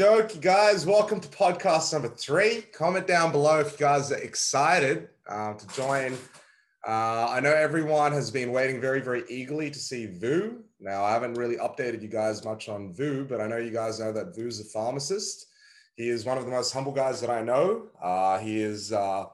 [0.00, 0.86] dokie, guys.
[0.86, 2.62] Welcome to podcast number three.
[2.72, 6.14] Comment down below if you guys are excited uh, to join.
[6.88, 10.64] Uh, I know everyone has been waiting very, very eagerly to see Vu.
[10.80, 14.00] Now, I haven't really updated you guys much on Vu, but I know you guys
[14.00, 15.48] know that Vu's a pharmacist.
[15.96, 17.88] He is one of the most humble guys that I know.
[18.02, 19.26] Uh, he is uh,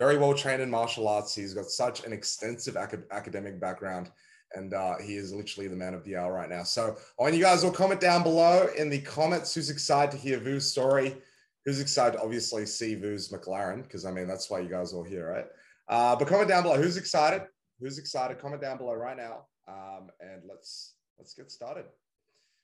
[0.00, 1.32] very well trained in martial arts.
[1.32, 4.10] He's got such an extensive acad- academic background
[4.54, 6.62] and uh, he is literally the man of the hour right now.
[6.62, 10.16] So I want you guys will comment down below in the comments who's excited to
[10.16, 11.16] hear Vu's story,
[11.64, 14.96] who's excited to obviously see Vu's McLaren, because I mean that's why you guys are
[14.96, 15.46] all here, right?
[15.88, 17.42] Uh, but comment down below who's excited,
[17.80, 18.38] who's excited.
[18.38, 21.84] Comment down below right now, um, and let's let's get started.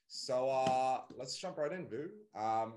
[0.07, 2.09] So uh, let's jump right in, Vu.
[2.39, 2.73] Um,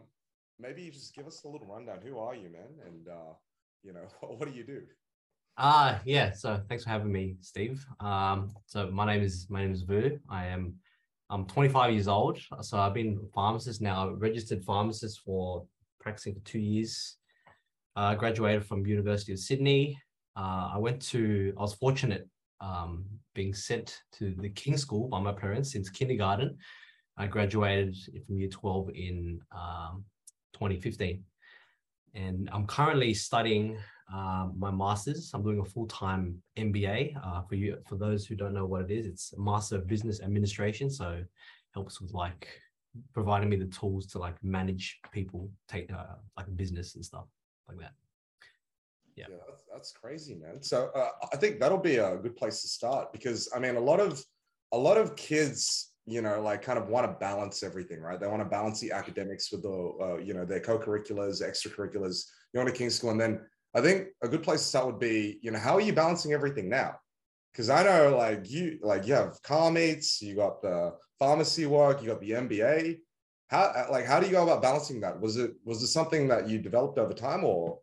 [0.59, 1.99] maybe you just give us a little rundown.
[2.03, 2.87] Who are you, man?
[2.87, 3.35] And uh,
[3.83, 4.83] you know what do you do?
[5.59, 7.85] Uh yeah, so thanks for having me, Steve.
[7.99, 10.17] Um, so my name is my name is Vu.
[10.31, 10.75] I am
[11.31, 12.39] I'm 25 years old.
[12.61, 15.67] So I've been a pharmacist now, registered pharmacist for
[16.01, 17.17] practicing for two years.
[17.97, 19.99] Uh, graduated from University of Sydney.
[20.37, 22.29] Uh, I went to I was fortunate
[22.61, 23.05] um,
[23.35, 26.57] being sent to the King School by my parents since kindergarten.
[27.17, 27.97] I graduated
[28.29, 30.05] from year 12 in um,
[30.53, 31.25] 2015.
[32.15, 33.77] And I'm currently studying
[34.13, 35.31] um, my master's.
[35.35, 37.15] I'm doing a full time MBA.
[37.23, 39.87] Uh, for you, for those who don't know what it is, it's a Master of
[39.87, 40.91] Business Administration.
[40.91, 41.23] So
[41.75, 42.49] helps with like
[43.13, 47.27] providing me the tools to like manage people, take uh, like business and stuff
[47.69, 47.93] like that.
[49.15, 50.63] Yeah, yeah that's, that's crazy, man.
[50.63, 53.81] So uh, I think that'll be a good place to start because I mean, a
[53.81, 54.25] lot of
[54.73, 58.27] a lot of kids you know like kind of want to balance everything right they
[58.27, 62.67] want to balance the academics with the uh, you know their co-curriculars extracurriculars you want
[62.67, 63.41] to king school and then
[63.75, 66.33] I think a good place to start would be, you know, how are you balancing
[66.33, 66.97] everything now?
[67.53, 72.01] Because I know like you like you have car meets, you got the pharmacy work,
[72.01, 72.99] you got the MBA.
[73.49, 75.21] How like how do you go about balancing that?
[75.21, 77.79] Was it was it something that you developed over time or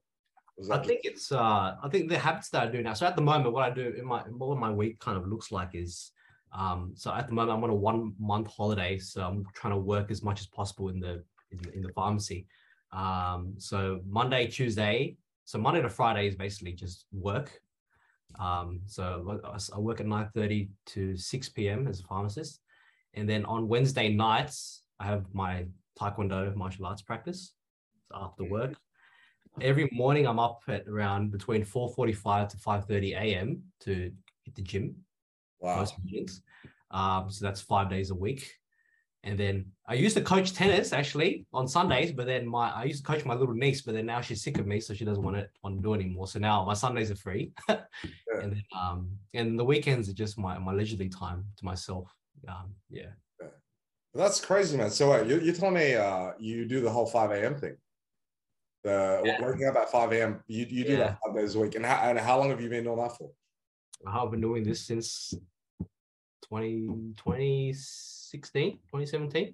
[0.71, 2.93] I think it's uh I think the habits that I do now.
[2.93, 5.51] So at the moment, what I do in my what my week kind of looks
[5.51, 6.11] like is
[6.53, 9.79] um so at the moment I'm on a one month holiday, so I'm trying to
[9.79, 12.47] work as much as possible in the in, in the pharmacy.
[12.93, 17.61] Um so Monday, Tuesday, so Monday to Friday is basically just work.
[18.39, 19.39] Um, so
[19.73, 21.87] I work at 9:30 to 6 p.m.
[21.87, 22.59] as a pharmacist,
[23.13, 25.65] and then on Wednesday nights I have my
[25.99, 27.53] Taekwondo martial arts practice
[28.13, 28.53] after mm-hmm.
[28.53, 28.73] work.
[29.61, 33.63] Every morning I'm up at around between 4:45 to 5:30 a.m.
[33.81, 34.11] to
[34.43, 34.95] hit the gym.
[35.59, 35.77] Wow.
[35.77, 36.41] Most mornings.
[36.91, 38.51] Um, so that's five days a week.
[39.25, 43.03] And then I used to coach tennis actually on Sundays, but then my I used
[43.03, 45.23] to coach my little niece, but then now she's sick of me, so she doesn't
[45.23, 46.27] want to want to do it anymore.
[46.27, 47.81] So now my Sundays are free, yeah.
[48.41, 52.15] and then um and the weekends are just my my leisurely time to myself.
[52.47, 53.07] Um, yeah.
[53.41, 53.47] yeah.
[54.13, 54.91] That's crazy, man.
[54.91, 57.55] So wait, you you telling me uh you do the whole five a.m.
[57.55, 57.77] thing?
[58.83, 59.41] The yeah.
[59.41, 60.43] working up at five a.m.
[60.45, 62.69] You you do that five days a week, and how and how long have you
[62.69, 63.31] been doing that for?
[64.05, 65.33] I've been doing this since
[66.49, 67.73] 2020.
[68.35, 69.53] 2016, 2017.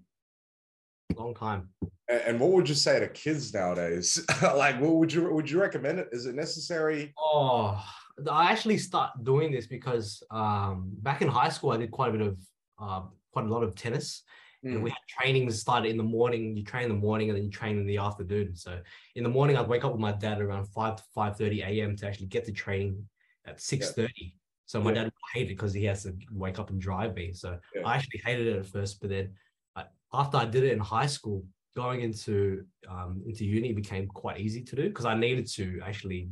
[1.15, 1.69] Long time.
[2.07, 4.25] And what would you say to kids nowadays?
[4.41, 6.09] like, what would you would you recommend it?
[6.11, 7.13] Is it necessary?
[7.17, 7.83] Oh,
[8.29, 12.17] I actually start doing this because um, back in high school, I did quite a
[12.17, 12.37] bit of
[12.81, 14.23] uh, quite a lot of tennis.
[14.65, 14.75] Mm.
[14.75, 16.55] And we had trainings started in the morning.
[16.55, 18.55] You train in the morning and then you train in the afternoon.
[18.55, 18.79] So
[19.15, 21.95] in the morning, I'd wake up with my dad around five to five thirty a.m.
[21.97, 23.05] to actually get to training
[23.45, 24.35] at six thirty.
[24.71, 25.03] So my yeah.
[25.03, 27.33] dad hated it because he has to wake up and drive me.
[27.33, 27.81] So yeah.
[27.85, 29.33] I actually hated it at first, but then
[29.75, 29.83] I,
[30.13, 31.43] after I did it in high school,
[31.75, 36.29] going into um, into uni became quite easy to do because I needed to actually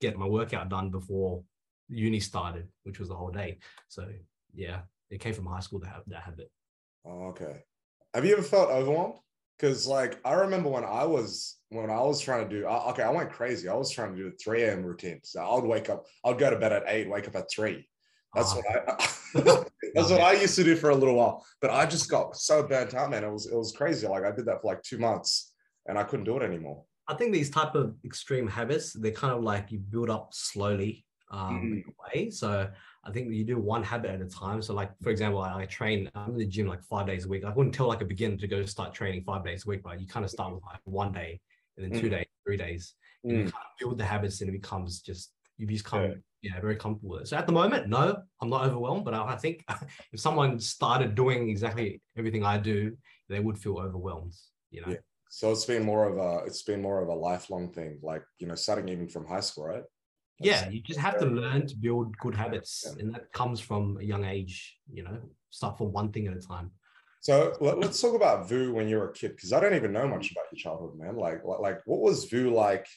[0.00, 1.42] get my workout done before
[1.88, 3.58] uni started, which was the whole day.
[3.88, 4.06] So
[4.54, 6.52] yeah, it came from high school to have that habit.
[7.04, 7.64] Oh, okay.
[8.14, 9.18] Have you ever felt overwhelmed?
[9.62, 13.10] Because like I remember when I was when I was trying to do okay, I
[13.10, 13.68] went crazy.
[13.68, 14.82] I was trying to do a 3 a.m.
[14.82, 15.20] routine.
[15.22, 17.88] So I would wake up, I'd go to bed at eight, wake up at three.
[18.34, 18.56] That's oh.
[18.56, 19.08] what I
[19.94, 21.46] that's what I used to do for a little while.
[21.60, 23.22] But I just got so burnt out, man.
[23.22, 24.08] It was it was crazy.
[24.08, 25.52] Like I did that for like two months
[25.86, 26.82] and I couldn't do it anymore.
[27.06, 31.04] I think these type of extreme habits, they're kind of like you build up slowly
[31.30, 32.14] um, mm.
[32.14, 32.30] way.
[32.30, 32.68] So
[33.04, 34.62] I think you do one habit at a time.
[34.62, 36.08] So, like for example, I, I, train.
[36.14, 37.44] I'm in the gym like five days a week.
[37.44, 40.00] I wouldn't tell like a beginner to go start training five days a week, but
[40.00, 41.40] you kind of start with like one day,
[41.76, 42.00] and then mm.
[42.00, 42.94] two days, three days.
[43.26, 43.30] Mm.
[43.30, 46.14] You kind of build the habits, and it becomes just you become yeah.
[46.42, 46.60] yeah.
[46.60, 47.28] very comfortable with it.
[47.28, 49.04] So at the moment, no, I'm not overwhelmed.
[49.04, 49.64] But I, I think
[50.12, 52.96] if someone started doing exactly everything I do,
[53.28, 54.34] they would feel overwhelmed.
[54.70, 54.92] You know.
[54.92, 54.98] Yeah.
[55.28, 58.46] So it's been more of a it's been more of a lifelong thing, like you
[58.46, 59.82] know, starting even from high school, right?
[60.40, 63.02] Yeah you just have to learn to build good habits yeah.
[63.02, 65.18] and that comes from a young age you know
[65.50, 66.70] start from one thing at a time
[67.22, 69.92] So let, us talk about Vu when you were a kid, because I don't even
[69.92, 71.14] know much about your childhood, man.
[71.16, 72.88] Like, like, what was Vu like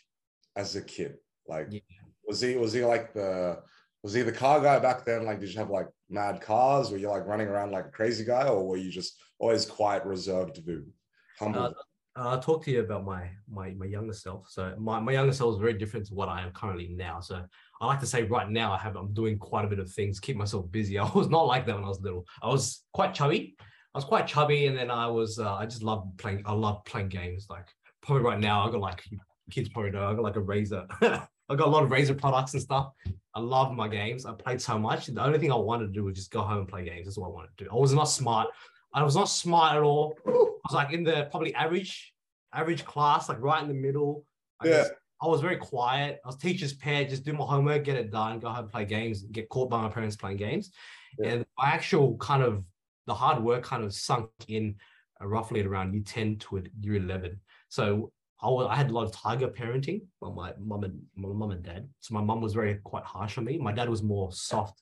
[0.55, 1.17] as a kid?
[1.47, 1.81] Like, yeah.
[2.27, 3.59] was he was he like the
[4.01, 5.25] was he the car guy back then?
[5.25, 6.89] Like, did you have like mad cars?
[6.89, 10.03] Were you like running around like a crazy guy, or were you just always quiet,
[10.05, 10.85] reserved Vu?
[11.37, 11.61] Humble.
[11.61, 11.73] Uh,
[12.17, 14.47] I'll talk to you about my my my younger self.
[14.49, 17.19] So my, my younger self is very different to what I am currently now.
[17.19, 17.43] So
[17.81, 20.19] I like to say right now I have I'm doing quite a bit of things,
[20.19, 20.97] keep myself busy.
[20.99, 22.25] I was not like that when I was little.
[22.41, 23.55] I was quite chubby.
[23.59, 26.43] I was quite chubby, and then I was uh, I just love playing.
[26.45, 27.47] I love playing games.
[27.49, 27.67] Like
[28.01, 29.03] probably right now I got like
[29.51, 30.85] kids probably know I got like a Razer.
[31.47, 32.91] I got a lot of Razer products and stuff.
[33.35, 34.25] I love my games.
[34.25, 35.07] I played so much.
[35.07, 37.05] The only thing I wanted to do was just go home and play games.
[37.05, 37.69] That's what I wanted to do.
[37.71, 38.47] I was not smart.
[38.95, 40.17] I was not smart at all.
[40.25, 42.13] I was like in the probably average,
[42.53, 44.25] average class, like right in the middle.
[44.61, 44.85] I yeah.
[45.21, 46.19] I was very quiet.
[46.23, 49.23] I was teacher's pet, just do my homework, get it done, go home, play games,
[49.23, 50.71] get caught by my parents playing games.
[51.19, 51.29] Yeah.
[51.29, 52.63] And my actual kind of
[53.05, 54.75] the hard work kind of sunk in
[55.21, 57.39] uh, roughly at around year 10 to year 11.
[57.69, 61.29] So I, was, I had a lot of tiger parenting by my mom and my
[61.29, 61.87] mom and dad.
[61.99, 63.57] So my mom was very quite harsh on me.
[63.57, 64.81] My dad was more soft.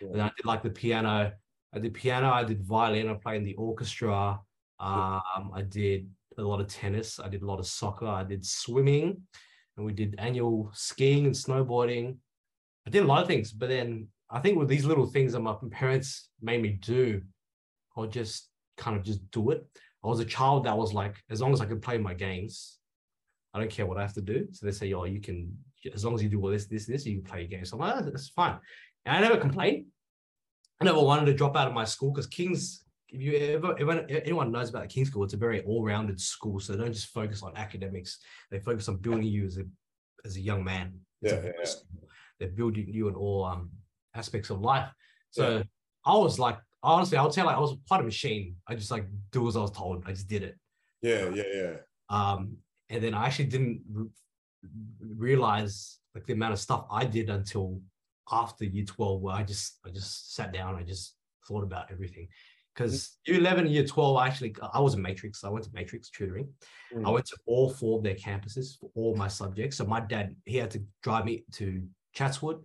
[0.00, 0.08] Yeah.
[0.12, 1.32] And I did like the piano,
[1.74, 4.38] I did piano, I did violin, I played in the orchestra.
[4.78, 8.44] Um, I did a lot of tennis, I did a lot of soccer, I did
[8.44, 9.20] swimming,
[9.76, 12.16] and we did annual skiing and snowboarding.
[12.86, 15.40] I did a lot of things, but then I think with these little things that
[15.40, 17.22] my parents made me do,
[17.96, 19.64] I'll just kind of just do it.
[20.04, 22.78] I was a child that was like, as long as I could play my games,
[23.54, 24.48] I don't care what I have to do.
[24.52, 25.56] So they say, oh, you can,
[25.94, 27.70] as long as you do all this, this, this, you can play your games.
[27.70, 28.58] So I'm like, oh, that's fine.
[29.06, 29.86] And I never complained.
[30.80, 34.22] I never wanted to drop out of my school because King's, if you ever, if
[34.24, 36.58] anyone knows about King's School, it's a very all-rounded school.
[36.58, 38.18] So they don't just focus on academics.
[38.50, 39.64] They focus on building you as a,
[40.24, 40.94] as a young man.
[41.20, 41.70] Yeah, yeah, yeah.
[42.40, 43.70] They're building you in all um,
[44.14, 44.90] aspects of life.
[45.30, 45.62] So yeah.
[46.04, 48.56] I was like, honestly, I would say like I was part of a machine.
[48.68, 50.04] I just like do as I was told.
[50.06, 50.58] I just did it.
[51.00, 51.74] Yeah, yeah, yeah.
[52.10, 52.56] Um,
[52.88, 54.08] and then I actually didn't re-
[55.00, 57.80] realize like the amount of stuff I did until
[58.30, 61.16] after year 12 where I just I just sat down I just
[61.46, 62.28] thought about everything
[62.74, 63.32] because mm.
[63.32, 66.48] year 11 year 12 I actually I was a matrix I went to matrix tutoring
[66.94, 67.06] mm.
[67.06, 70.34] I went to all four of their campuses for all my subjects so my dad
[70.44, 71.82] he had to drive me to
[72.12, 72.62] Chatswood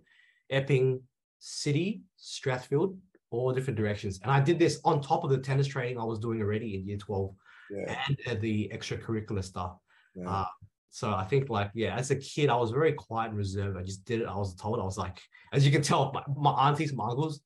[0.50, 1.02] Epping
[1.38, 2.96] City Strathfield
[3.30, 6.18] all different directions and I did this on top of the tennis training I was
[6.18, 7.34] doing already in year 12
[7.70, 7.96] yeah.
[8.08, 9.76] and uh, the extracurricular stuff
[10.14, 10.28] yeah.
[10.28, 10.46] uh,
[10.90, 13.78] so I think like, yeah, as a kid, I was very quiet and reserved.
[13.78, 14.26] I just did it.
[14.26, 15.20] I was told, I was like,
[15.52, 17.40] as you can tell, my, my aunties, my uncles,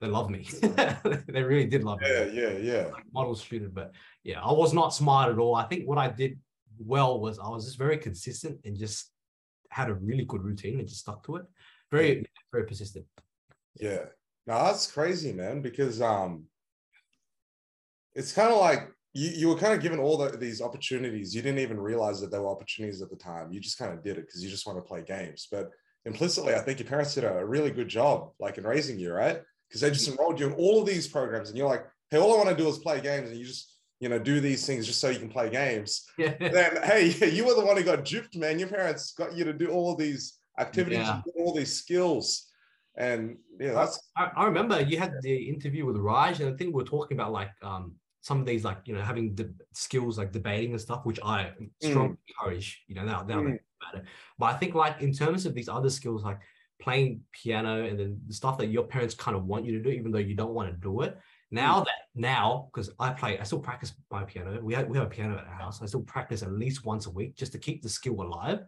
[0.00, 0.48] they love me.
[1.28, 2.40] they really did love yeah, me.
[2.40, 2.86] Yeah, yeah, yeah.
[2.92, 3.92] Like model student, but
[4.24, 5.54] yeah, I was not smart at all.
[5.54, 6.38] I think what I did
[6.78, 9.10] well was I was just very consistent and just
[9.70, 11.44] had a really good routine and just stuck to it.
[11.92, 13.06] Very, very persistent.
[13.78, 14.06] Yeah.
[14.46, 16.44] Now that's crazy, man, because um
[18.14, 21.34] it's kind of like you, you were kind of given all the, these opportunities.
[21.34, 23.52] You didn't even realize that there were opportunities at the time.
[23.52, 25.48] You just kind of did it because you just want to play games.
[25.50, 25.70] But
[26.04, 29.40] implicitly, I think your parents did a really good job, like in raising you, right?
[29.68, 32.34] Because they just enrolled you in all of these programs, and you're like, hey, all
[32.34, 33.70] I want to do is play games, and you just
[34.00, 36.04] you know do these things just so you can play games.
[36.18, 36.34] Yeah.
[36.38, 38.58] Then hey, you were the one who got duped, man.
[38.58, 41.22] Your parents got you to do all of these activities, yeah.
[41.38, 42.48] all these skills.
[42.96, 43.98] And yeah, that's.
[44.16, 47.16] I, I remember you had the interview with Raj, and I think we are talking
[47.16, 47.94] about like um,
[48.24, 51.50] some of these like you know having the skills like debating and stuff which i
[51.82, 52.18] strongly mm.
[52.28, 53.58] encourage you know now now mm.
[53.82, 54.04] about it
[54.38, 56.38] but i think like in terms of these other skills like
[56.80, 59.90] playing piano and then the stuff that your parents kind of want you to do
[59.90, 61.18] even though you don't want to do it
[61.50, 61.84] now mm.
[61.84, 65.10] that now because i play i still practice my piano we have, we have a
[65.10, 67.82] piano at our house i still practice at least once a week just to keep
[67.82, 68.60] the skill alive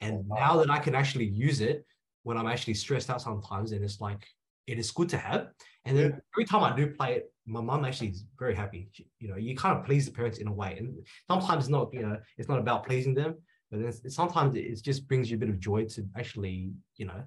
[0.00, 0.36] and oh, wow.
[0.38, 1.84] now that i can actually use it
[2.22, 4.26] when i'm actually stressed out sometimes and it's like
[4.66, 5.48] it is good to have
[5.84, 6.16] and then yeah.
[6.34, 8.88] every time i do play it my mom actually is very happy.
[8.92, 10.94] She, you know, you kind of please the parents in a way, and
[11.28, 13.36] sometimes it's not, you know, it's not about pleasing them,
[13.70, 17.22] but it's, sometimes it just brings you a bit of joy to actually, you know,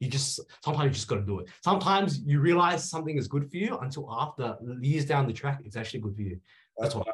[0.00, 1.46] you just sometimes you just got to do it.
[1.62, 5.76] Sometimes you realize something is good for you until after years down the track, it's
[5.76, 6.40] actually good for you.
[6.78, 7.06] That's what.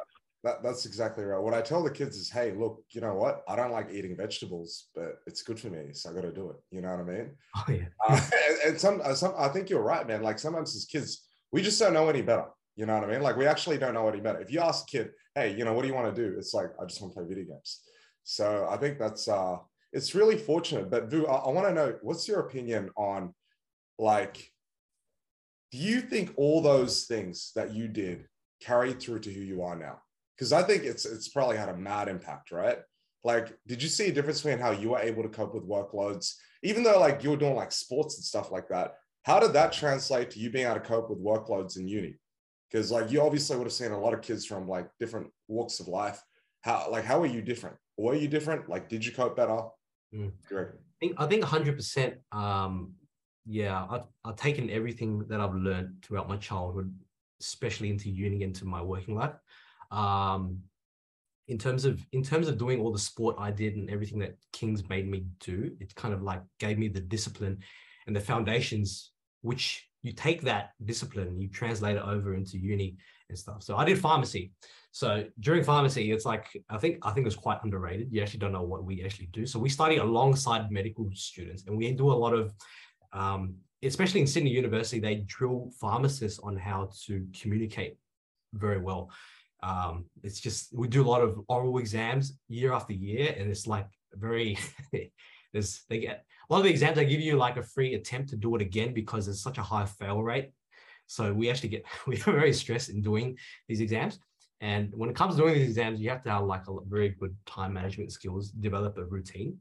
[0.43, 1.41] That, that's exactly right.
[1.41, 3.43] What I tell the kids is, hey, look, you know what?
[3.49, 6.49] I don't like eating vegetables, but it's good for me, so I got to do
[6.51, 6.55] it.
[6.71, 7.31] You know what I mean?
[7.57, 7.85] Oh yeah.
[8.07, 10.21] Uh, and, and some, uh, some, I think you're right, man.
[10.21, 12.45] Like sometimes as kids, we just don't know any better.
[12.75, 13.21] You know what I mean?
[13.21, 14.39] Like we actually don't know any better.
[14.39, 16.37] If you ask a kid, hey, you know, what do you want to do?
[16.37, 17.81] It's like, I just want to play video games.
[18.23, 19.57] So I think that's uh
[19.91, 20.89] it's really fortunate.
[20.89, 23.33] But Vu, I, I want to know what's your opinion on
[23.97, 24.51] like,
[25.71, 28.25] do you think all those things that you did
[28.61, 29.99] carried through to who you are now?
[30.35, 32.77] Because I think it's it's probably had a mad impact, right?
[33.23, 36.35] Like, did you see a difference between how you were able to cope with workloads,
[36.63, 38.93] even though like you were doing like sports and stuff like that?
[39.23, 42.15] How did that translate to you being able to cope with workloads in uni?
[42.69, 45.79] Because like you obviously would have seen a lot of kids from like different walks
[45.79, 46.21] of life.
[46.61, 47.75] How like how are you different?
[47.97, 48.69] Were you different?
[48.69, 49.61] Like did you cope better?
[50.13, 50.31] Mm.
[50.51, 50.65] I
[50.99, 52.15] think I think 100%.
[52.31, 52.93] Um,
[53.45, 56.93] yeah, I've, I've taken everything that I've learned throughout my childhood,
[57.41, 59.33] especially into uni, into my working life.
[59.91, 60.59] Um,
[61.47, 64.35] in terms of in terms of doing all the sport I did and everything that
[64.53, 67.59] Kings made me do, it kind of like gave me the discipline
[68.09, 69.11] and the foundations,
[69.41, 72.97] which you take that discipline, you translate it over into uni
[73.29, 73.61] and stuff.
[73.61, 74.51] So I did pharmacy.
[74.91, 78.07] So during pharmacy, it's like I think I think it's quite underrated.
[78.11, 79.45] You actually don't know what we actually do.
[79.45, 82.51] So we study alongside medical students, and we do a lot of,
[83.13, 87.97] um, especially in Sydney University, they drill pharmacists on how to communicate
[88.53, 89.11] very well.
[89.61, 93.67] Um, it's just we do a lot of oral exams year after year, and it's
[93.67, 93.85] like
[94.15, 94.57] very.
[95.53, 98.29] there's they get a lot of the exams they give you like a free attempt
[98.29, 100.51] to do it again because there's such a high fail rate.
[101.07, 103.37] So we actually get we are very stressed in doing
[103.67, 104.19] these exams.
[104.61, 107.09] And when it comes to doing these exams, you have to have like a very
[107.09, 109.57] good time management skills, develop a routine.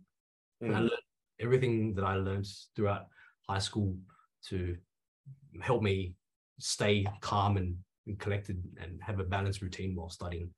[0.62, 0.66] Mm.
[0.66, 0.92] And I learned
[1.40, 3.07] everything that I learned throughout
[3.49, 3.97] high school
[4.49, 4.76] to
[5.61, 6.14] help me
[6.59, 7.76] stay calm and,
[8.07, 10.50] and collected and have a balanced routine while studying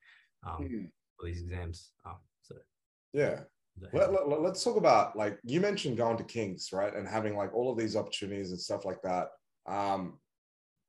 [0.46, 0.90] um, mm.
[1.18, 1.90] for these exams.
[2.06, 2.56] Um, so
[3.12, 3.40] yeah.
[3.92, 6.94] Let, let, let's talk about like you mentioned going to Kings, right?
[6.94, 9.28] And having like all of these opportunities and stuff like that.
[9.66, 10.18] Um,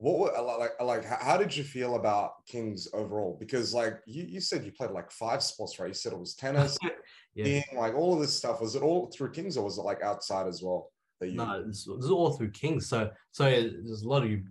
[0.01, 3.37] what like like how did you feel about Kings overall?
[3.39, 5.89] Because like you, you said you played like five sports, right?
[5.89, 6.75] You said it was tennis,
[7.35, 7.43] yeah.
[7.43, 8.61] being like all of this stuff.
[8.61, 10.91] Was it all through Kings or was it like outside as well?
[11.19, 12.89] That you no, this is all through Kings.
[12.89, 14.41] So so there's a lot of you.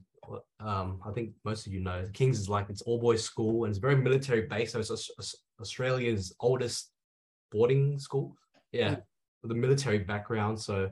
[0.61, 3.73] Um, I think most of you know Kings is like it's all boys school and
[3.73, 4.73] it's very military based.
[4.73, 6.90] So it's Australia's oldest
[7.51, 8.37] boarding school.
[8.73, 9.03] Yeah, mm.
[9.43, 10.61] with a military background.
[10.61, 10.91] So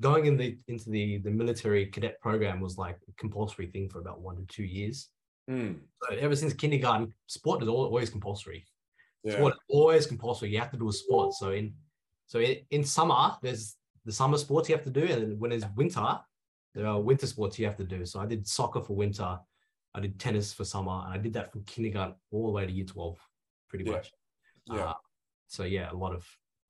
[0.00, 3.98] going in the into the the military cadet program was like a compulsory thing for
[3.98, 5.08] about one to two years.
[5.50, 5.80] Mm.
[6.02, 8.64] So ever since kindergarten, sport is always compulsory.
[9.24, 9.34] Yeah.
[9.34, 10.50] Sport is always compulsory.
[10.50, 11.34] You have to do a sport.
[11.34, 11.74] So in
[12.26, 15.66] so in, in summer, there's the summer sports you have to do, and when it's
[15.76, 16.18] winter,
[16.74, 18.06] there are winter sports you have to do.
[18.06, 19.38] So I did soccer for winter,
[19.94, 22.72] I did tennis for summer, and I did that from kindergarten all the way to
[22.72, 23.18] year twelve,
[23.68, 23.92] pretty yeah.
[23.92, 24.12] much.
[24.66, 24.84] Yeah.
[24.84, 24.94] Uh,
[25.52, 26.26] so yeah, a lot of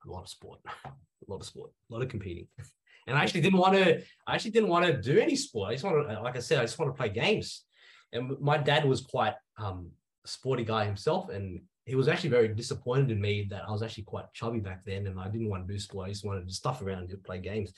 [0.07, 0.59] a lot of sport.
[0.85, 2.49] a lot of sport, a lot of competing.
[3.09, 4.01] And I actually didn't want to.
[4.29, 5.71] I actually didn't want to do any sport.
[5.71, 7.65] I just want to, like I said, I just want to play games.
[8.13, 9.91] And my dad was quite um,
[10.25, 14.05] sporty guy himself, and he was actually very disappointed in me that I was actually
[14.05, 16.07] quite chubby back then, and I didn't want to do sport.
[16.07, 17.73] I just wanted to stuff around and play games.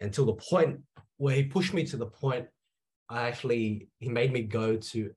[0.00, 0.80] Until the point
[1.18, 2.46] where he pushed me to the point,
[3.10, 5.10] I actually he made me go to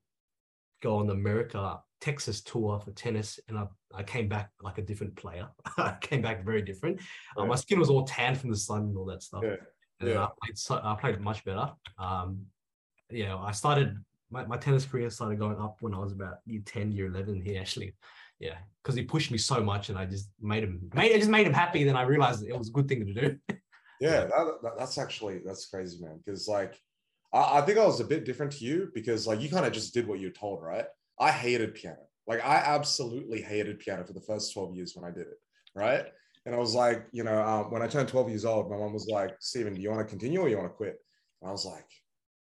[0.82, 4.82] go on the America Texas tour for tennis, and I, I came back like a
[4.82, 5.48] different player.
[5.78, 7.00] I came back very different.
[7.36, 7.44] Yeah.
[7.44, 9.42] Uh, my skin was all tan from the sun and all that stuff.
[9.44, 9.56] Yeah.
[10.00, 10.24] And yeah.
[10.24, 11.70] I played, so, I played much better.
[11.98, 12.46] Um,
[13.10, 13.96] yeah, I started
[14.30, 17.42] my, my tennis career started going up when I was about year 10, year 11.
[17.42, 17.94] He actually,
[18.38, 21.30] yeah, because he pushed me so much and I just made him, made, I just
[21.30, 21.84] made him happy.
[21.84, 23.36] Then I realized it was a good thing to do.
[24.00, 26.20] yeah, that, that, that's actually, that's crazy, man.
[26.24, 26.80] Because like,
[27.32, 29.72] I, I think I was a bit different to you because like you kind of
[29.72, 30.86] just did what you're told, right?
[31.18, 31.98] I hated piano.
[32.26, 35.38] Like I absolutely hated piano for the first 12 years when I did it.
[35.74, 36.06] Right.
[36.44, 38.92] And I was like, you know, um, when I turned 12 years old, my mom
[38.92, 40.96] was like, Stephen, do you want to continue or you want to quit?
[41.40, 41.88] And I was like,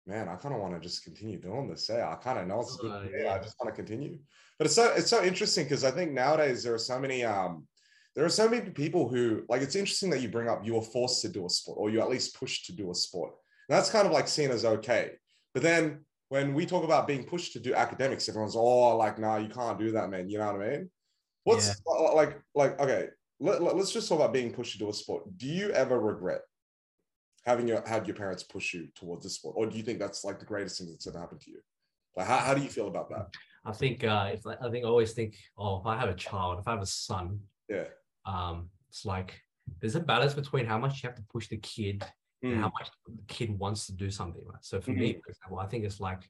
[0.05, 1.89] man, I kind of want to just continue doing this.
[1.89, 2.91] Yeah, I kind of know it's good.
[2.91, 3.33] Uh, yeah.
[3.33, 4.19] I just want to continue.
[4.57, 7.65] But it's so it's so interesting because I think nowadays there are so many um
[8.15, 10.81] there are so many people who like it's interesting that you bring up you were
[10.81, 13.33] forced to do a sport or you at least pushed to do a sport.
[13.69, 15.11] And that's kind of like seen as okay.
[15.53, 19.37] But then when we talk about being pushed to do academics, everyone's oh like, nah,
[19.37, 20.29] you can't do that, man.
[20.29, 20.89] You know what I mean?
[21.43, 22.13] What's yeah.
[22.13, 23.07] like, like, okay,
[23.39, 25.23] let, let, us just talk about being pushed to do a sport.
[25.37, 26.41] Do you ever regret
[27.45, 30.23] having your had your parents push you towards a sport, or do you think that's
[30.23, 31.59] like the greatest thing that's ever happened to you?
[32.15, 33.33] Like, how, how do you feel about that?
[33.65, 36.59] I think uh, if I think I always think, oh, if I have a child,
[36.59, 37.85] if I have a son, yeah,
[38.25, 39.41] um, it's like
[39.81, 42.03] there's a balance between how much you have to push the kid
[42.43, 42.53] mm.
[42.53, 44.41] and how much the kid wants to do something.
[44.45, 44.63] Right?
[44.63, 44.97] So for mm.
[44.97, 46.29] me, for example, I think it's like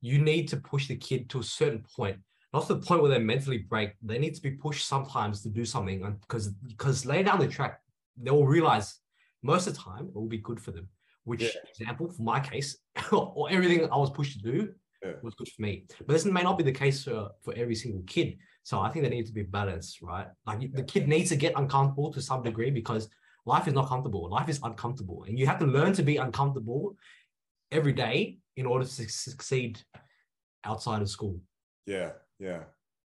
[0.00, 2.18] you need to push the kid to a certain point,
[2.52, 3.92] not to the point where they mentally break.
[4.02, 7.80] They need to be pushed sometimes to do something because because later down the track,
[8.16, 8.98] they will realize
[9.42, 10.88] most of the time it will be good for them.
[11.24, 11.50] Which yeah.
[11.68, 12.78] example, for my case,
[13.12, 14.72] or everything I was pushed to do
[15.04, 15.12] yeah.
[15.22, 15.84] was good for me.
[15.98, 18.38] But this may not be the case for, for every single kid.
[18.62, 20.26] So I think they need to be balanced, right?
[20.46, 20.68] Like yeah.
[20.74, 23.08] the kid needs to get uncomfortable to some degree because
[23.48, 24.28] life is not comfortable.
[24.28, 25.24] Life is uncomfortable.
[25.26, 26.96] And you have to learn to be uncomfortable
[27.72, 29.80] every day in order to succeed
[30.64, 31.40] outside of school.
[31.86, 32.62] Yeah, yeah,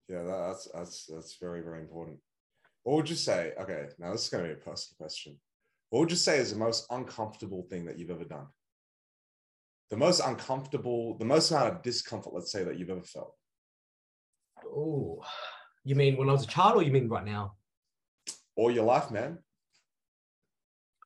[0.07, 0.23] yeah.
[0.23, 2.17] That's that's that's very very important.
[2.83, 3.53] What would you say?
[3.61, 5.39] Okay, now this is going to be a personal question.
[5.89, 8.47] What would you say is the most uncomfortable thing that you've ever done?
[9.91, 13.35] the most uncomfortable, the most amount of discomfort, let's say, that you've ever felt?
[14.65, 15.21] Oh,
[15.83, 17.55] you mean when I was a child, or you mean right now?
[18.55, 19.39] All your life, man.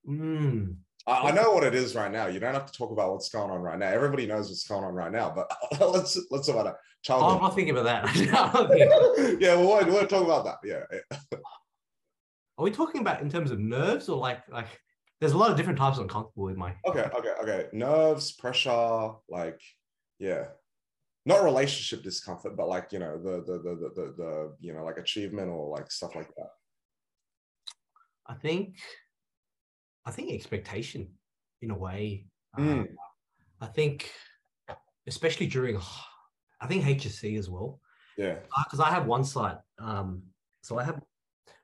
[0.08, 0.76] Mm.
[1.08, 2.28] I, I know what it is right now.
[2.28, 3.88] You don't have to talk about what's going on right now.
[3.88, 5.52] Everybody knows what's going on right now, but
[5.92, 7.42] let's let's talk about a Oh, I'm childhood.
[7.42, 9.38] not thinking about that.
[9.40, 10.58] Yeah, well, we'll, talk about that.
[10.64, 10.84] Yeah.
[12.58, 14.68] Are we talking about in terms of nerves or like like?
[15.22, 16.74] There's a lot of different types of uncomfortable with my.
[16.86, 17.68] Okay, okay, okay.
[17.72, 19.60] Nerves, pressure, like,
[20.20, 20.46] yeah,
[21.26, 24.84] not relationship discomfort, but like you know the the the the the, the you know
[24.84, 26.50] like achievement or like stuff like that.
[28.28, 28.78] I think,
[30.06, 31.10] I think expectation,
[31.62, 32.26] in a way.
[32.58, 32.80] Mm.
[32.80, 32.88] Um,
[33.62, 34.12] I think,
[35.08, 35.78] especially during,
[36.62, 37.80] I think HSC as well.
[38.18, 39.58] Yeah, because I have one side.
[39.80, 40.24] Um,
[40.62, 41.02] so I have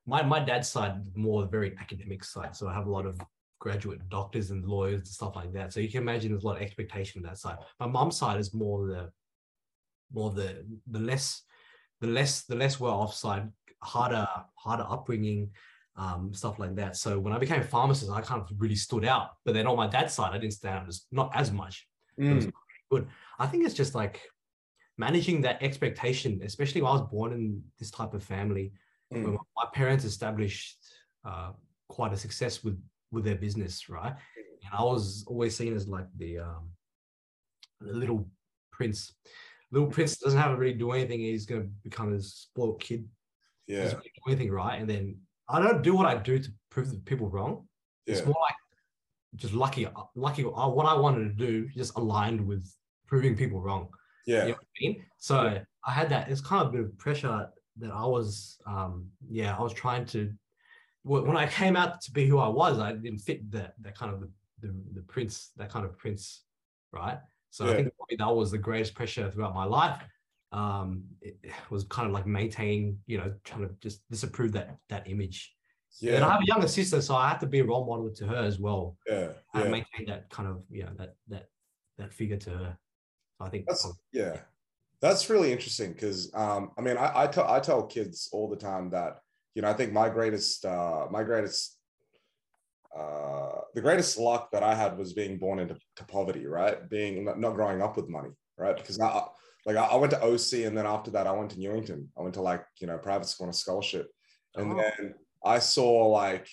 [0.06, 2.56] my my dad's side more very academic side.
[2.56, 3.20] So I have a lot of
[3.60, 5.72] graduate doctors and lawyers and stuff like that.
[5.72, 7.58] So you can imagine there's a lot of expectation on that side.
[7.80, 9.12] My mom's side is more the
[10.12, 11.44] more the the less
[12.02, 13.50] the less the less well off side,
[13.82, 15.52] harder harder upbringing,
[16.02, 16.98] um, stuff like that.
[16.98, 19.32] So when I became a pharmacist, I kind of really stood out.
[19.46, 21.88] But then on my dad's side, I didn't stand out as not as much.
[22.20, 22.52] Mm,
[23.38, 24.20] I think it's just like
[24.98, 28.74] managing that expectation, especially when I was born in this type of family,
[29.14, 30.78] mm, where my parents established
[31.24, 31.52] uh,
[31.88, 32.82] quite a success with
[33.12, 34.16] with their business, right?
[34.64, 36.72] And I was always seen as like the um,
[37.80, 38.28] the little
[38.72, 39.14] prince.
[39.72, 41.20] Little prince doesn't have to really do anything.
[41.20, 43.08] He's gonna become a spoiled kid.
[43.68, 44.82] yeah, do anything right.
[44.82, 45.18] And then
[45.52, 47.68] I don't do what I do to prove the people wrong.
[48.06, 48.56] yeah, It's more like
[49.36, 50.44] just lucky, lucky.
[50.46, 52.64] uh, What I wanted to do just aligned with
[53.08, 53.90] proving people wrong.
[54.26, 55.06] yeah, You know what I mean?
[55.18, 55.36] So
[55.86, 56.30] I had that.
[56.30, 60.06] It's kind of a bit of pressure that I was, um, yeah, I was trying
[60.08, 60.32] to.
[61.04, 64.14] When I came out to be who I was, I didn't fit that that kind
[64.14, 64.30] of the
[64.62, 66.44] the, the prince, that kind of prince,
[66.92, 67.18] right?
[67.50, 67.72] So Yeah.
[67.72, 69.98] I think that was the greatest pressure throughout my life.
[70.52, 71.38] Um, it
[71.70, 75.54] was kind of like maintaining, you know, trying to just disapprove that that image.
[76.00, 76.16] Yeah.
[76.16, 78.26] And I have a younger sister, so I have to be a role model to
[78.26, 79.70] her as well yeah, and yeah.
[79.70, 81.48] maintain that kind of, you know, that that
[81.98, 82.78] that figure to her.
[83.38, 84.38] So I think That's yeah,
[85.02, 88.56] that's really interesting because um, I mean, I I tell I tell kids all the
[88.56, 89.20] time that
[89.54, 91.78] you know I think my greatest uh, my greatest
[92.98, 96.90] uh, the greatest luck that I had was being born into to poverty, right?
[96.90, 98.76] Being not, not growing up with money, right?
[98.76, 99.24] Because I
[99.66, 102.10] like I, I went to OC and then after that I went to Newington.
[102.18, 104.08] I went to like you know private school on a scholarship,
[104.56, 104.76] and Oh.
[104.78, 106.48] then I saw like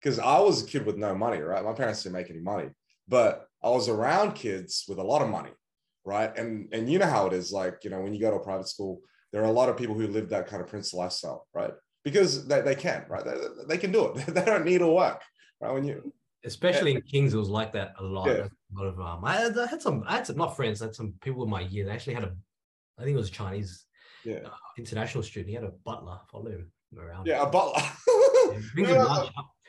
[0.00, 1.64] because I was a kid with no money, right?
[1.64, 2.68] My parents didn't make any money,
[3.08, 5.50] but I was around kids with a lot of money
[6.06, 6.34] right?
[6.38, 8.42] And and you know how it is, like you know, when you go to a
[8.42, 9.00] private school,
[9.32, 11.72] there are a lot of people who live that kind of prince lifestyle, right?
[12.04, 13.24] Because they, they can, right?
[13.24, 13.34] They,
[13.68, 14.26] they can do it.
[14.34, 15.20] they don't need to work,
[15.60, 15.74] right?
[15.74, 16.12] When you
[16.44, 18.28] especially in Kings, it was like that a lot.
[18.28, 18.46] Yeah.
[18.74, 20.86] A lot of um, I had, I had some, I had some, not friends, I
[20.86, 21.84] had some people in my year.
[21.84, 22.34] They actually had a,
[22.98, 23.84] I think it was a Chinese
[24.24, 25.48] yeah, uh, international student.
[25.48, 27.26] He had a butler follow him around.
[27.26, 27.82] yeah, a butler.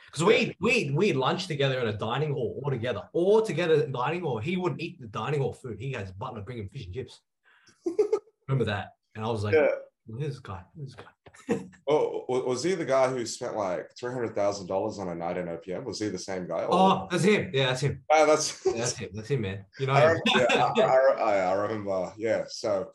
[0.08, 3.92] Because we we we lunch together in a dining hall all together, all together in
[3.92, 4.40] dining hall.
[4.40, 5.80] He wouldn't eat the dining hall food.
[5.80, 7.20] He has butler bring him fish and chips.
[8.48, 8.94] Remember that?
[9.16, 9.68] And I was like, yeah.
[10.08, 10.62] "Who's this guy?
[10.76, 11.04] This guy?
[11.90, 15.38] Oh, was he the guy who spent like three hundred thousand dollars on a night
[15.38, 15.86] in OPM?
[15.86, 16.64] Was he the same guy?
[16.64, 17.50] Or- Oh, that's him.
[17.54, 18.04] Yeah, that's him.
[18.12, 18.62] Ah, that's.
[18.66, 19.10] Yeah, that's him.
[19.14, 19.66] That's him, man.
[19.80, 19.94] You know.
[19.94, 22.12] I, remember, yeah, I, I, I, remember.
[22.18, 22.44] Yeah.
[22.50, 22.92] So,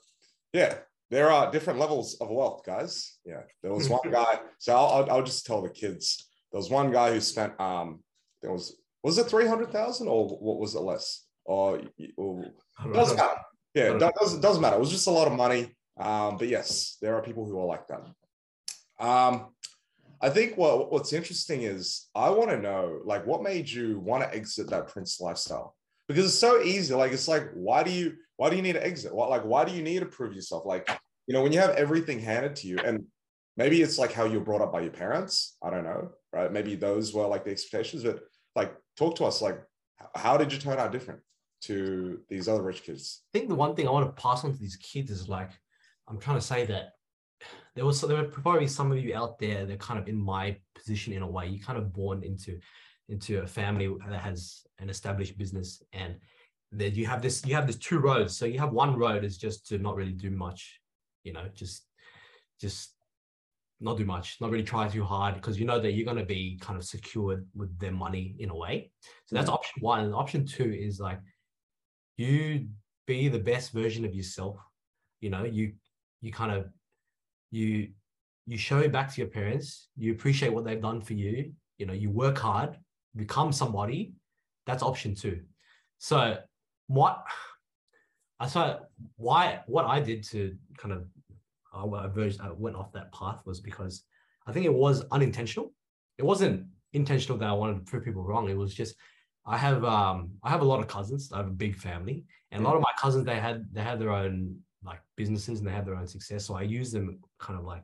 [0.52, 0.74] yeah,
[1.10, 3.16] there are different levels of wealth, guys.
[3.24, 3.40] Yeah.
[3.62, 4.40] There was one guy.
[4.58, 6.28] So I'll, I'll, I'll just tell the kids.
[6.52, 7.58] There was one guy who spent.
[7.58, 8.00] Um,
[8.42, 11.24] there was was it three hundred thousand or what was it less?
[11.44, 11.80] Or,
[12.16, 12.44] or
[12.92, 13.40] doesn't matter.
[13.74, 14.76] Yeah, it doesn't doesn't matter.
[14.76, 15.74] It was just a lot of money.
[15.98, 18.02] Um, but yes, there are people who are like that.
[19.02, 19.48] Um,
[20.20, 24.22] I think what what's interesting is I want to know like what made you want
[24.22, 25.74] to exit that Prince lifestyle
[26.06, 26.94] because it's so easy.
[26.94, 29.12] Like it's like why do you why do you need to exit?
[29.12, 30.64] What like why do you need to prove yourself?
[30.64, 30.88] Like
[31.26, 33.04] you know when you have everything handed to you and
[33.56, 35.56] maybe it's like how you're brought up by your parents.
[35.62, 36.52] I don't know, right?
[36.52, 38.20] Maybe those were like the expectations, but
[38.54, 39.42] like talk to us.
[39.42, 39.60] Like
[40.14, 41.20] how did you turn out different
[41.62, 43.22] to these other rich kids?
[43.34, 45.50] I think the one thing I want to pass on to these kids is like,
[46.08, 46.92] I'm trying to say that
[47.74, 50.56] there was there were probably some of you out there that kind of in my
[50.74, 51.46] position in a way.
[51.46, 52.58] You kind of born into
[53.08, 56.16] into a family that has an established business, and
[56.72, 58.36] that you have this you have this two roads.
[58.36, 60.80] So you have one road is just to not really do much,
[61.24, 61.86] you know, just
[62.60, 62.94] just
[63.80, 66.24] not do much, not really try too hard because you know that you're going to
[66.24, 68.90] be kind of secured with their money in a way.
[69.26, 69.54] So that's mm.
[69.54, 70.04] option one.
[70.04, 71.18] And option two is like
[72.16, 72.68] you
[73.06, 74.56] be the best version of yourself.
[75.20, 75.72] You know, you
[76.20, 76.66] you kind of
[77.52, 77.88] you
[78.46, 79.88] you show it back to your parents.
[79.96, 81.52] You appreciate what they've done for you.
[81.78, 82.76] You know, you work hard,
[83.14, 84.14] become somebody.
[84.66, 85.42] That's option two.
[85.98, 86.38] So
[86.88, 87.24] what
[88.40, 88.78] I saw
[89.16, 91.06] why what I did to kind of
[91.72, 94.02] I I verged, I went off that path was because
[94.46, 95.72] I think it was unintentional.
[96.18, 98.48] It wasn't intentional that I wanted to prove people wrong.
[98.48, 98.96] It was just
[99.46, 101.30] I have um I have a lot of cousins.
[101.32, 104.00] I have a big family, and a lot of my cousins they had they had
[104.00, 106.46] their own like businesses and they have their own success.
[106.46, 107.82] So I use them kind of like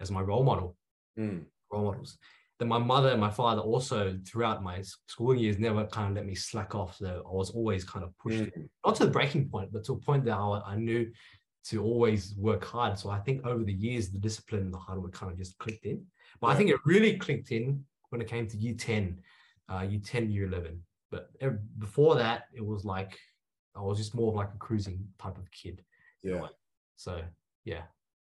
[0.00, 0.76] as my role model,
[1.18, 1.44] Mm.
[1.70, 2.18] role models.
[2.58, 6.26] Then my mother and my father also throughout my schooling years never kind of let
[6.26, 6.96] me slack off.
[6.96, 8.68] So I was always kind of pushed Mm.
[8.84, 11.10] not to the breaking point, but to a point that I, I knew
[11.64, 12.98] to always work hard.
[12.98, 15.56] So I think over the years, the discipline and the hard work kind of just
[15.58, 16.04] clicked in.
[16.40, 19.22] But I think it really clicked in when it came to year 10,
[19.70, 20.84] uh, year 10, year 11.
[21.10, 21.30] But
[21.78, 23.18] before that, it was like,
[23.74, 25.82] I was just more of like a cruising type of kid.
[26.24, 26.48] Yeah.
[26.96, 27.22] So
[27.64, 27.82] yeah.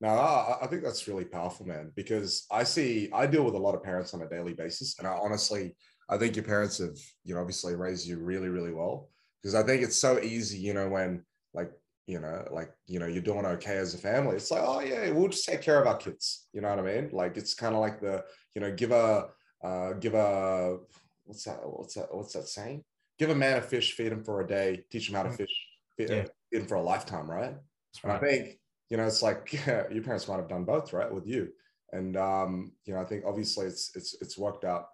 [0.00, 3.59] No, I, I think that's really powerful, man, because I see, I deal with a
[3.59, 4.98] lot of parents on a daily basis.
[4.98, 5.76] And I honestly,
[6.09, 9.11] I think your parents have, you know, obviously raised you really, really well.
[9.40, 11.24] Because I think it's so easy, you know, when
[11.55, 11.70] like,
[12.09, 14.35] you know, like, you know, you're doing okay as a family.
[14.35, 16.48] It's like, oh, yeah, we'll just take care of our kids.
[16.52, 17.11] You know what I mean?
[17.12, 18.24] Like, it's kind of like the,
[18.57, 19.28] you know, give a,
[19.62, 20.78] uh, give a,
[21.24, 21.61] what's that?
[21.62, 22.09] What's that?
[22.11, 22.83] What's that saying?
[23.20, 25.37] Give a man a fish, feed him for a day, teach him how to Mm.
[25.37, 26.24] fish, feed, Yeah.
[26.50, 27.55] feed him for a lifetime, right?
[27.92, 28.59] That's And I think,
[28.90, 31.48] you know, it's like your parents might have done both, right, with you.
[31.92, 34.87] And um, you know, I think obviously it's it's it's worked out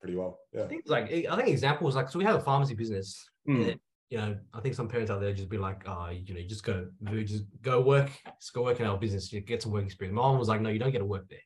[0.00, 0.38] pretty well.
[0.52, 0.64] Yeah.
[0.64, 3.28] I think like I think examples like so we have a pharmacy business.
[3.48, 3.70] Mm.
[3.70, 3.80] and,
[4.10, 6.48] you know, I think some parents out there just be like, uh, you know, you
[6.48, 9.70] just go, you just go work, just go work in our business, you get some
[9.72, 10.14] work experience.
[10.16, 11.38] My mom was like, no, you don't get to work there.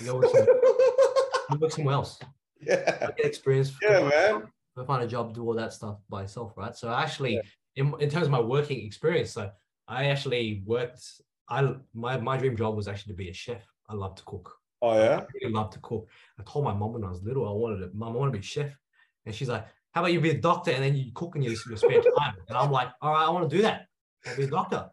[0.00, 0.46] You go work somewhere,
[1.60, 2.20] work somewhere else.
[2.60, 3.10] yeah.
[3.16, 3.72] Get experience.
[3.82, 4.48] Yeah, go man.
[4.76, 6.74] Go find a job, do all that stuff by yourself, right?
[6.76, 7.40] So actually, Yeah.
[7.76, 9.50] in, in terms of my working experience, so
[9.88, 11.02] I actually worked.
[11.48, 13.62] I my my dream job was actually to be a chef.
[13.88, 14.56] I love to cook.
[14.80, 15.20] Oh yeah.
[15.20, 16.08] I really love to cook.
[16.38, 18.38] I told my mom when I was little, I wanted to, mom, I want to
[18.38, 18.76] be a chef.
[19.26, 21.54] And she's like, how about you be a doctor and then you cook in your,
[21.68, 22.34] your spare time?
[22.48, 23.86] And I'm like, all right, I want to do that.
[24.26, 24.90] I'll be a doctor.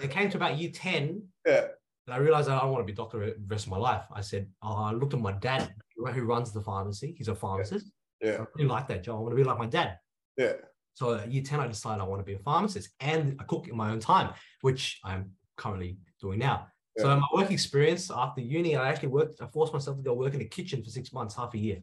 [0.00, 1.66] It came to about year 10 Yeah.
[2.06, 4.04] and I realized I don't want to be a doctor the rest of my life.
[4.14, 7.14] I said, oh, I looked at my dad who runs the pharmacy.
[7.18, 7.90] He's a pharmacist.
[8.22, 8.32] I Yeah.
[8.42, 9.16] I really like that job.
[9.16, 9.98] I want to be like my dad.
[10.36, 10.52] Yeah.
[10.94, 13.68] So at year 10, I decided I want to be a pharmacist and I cook
[13.68, 16.68] in my own time, which I'm currently doing now.
[16.98, 20.34] So my work experience after uni, I actually worked, I forced myself to go work
[20.34, 21.82] in the kitchen for six months, half a year.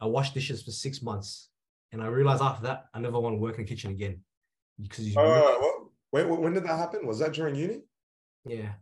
[0.00, 1.50] I washed dishes for six months.
[1.92, 4.20] And I realized after that, I never want to work in the kitchen again.
[4.80, 7.06] Because you Oh, what, wait, wait, when did that happen?
[7.06, 7.82] Was that during uni?
[8.44, 8.72] yeah.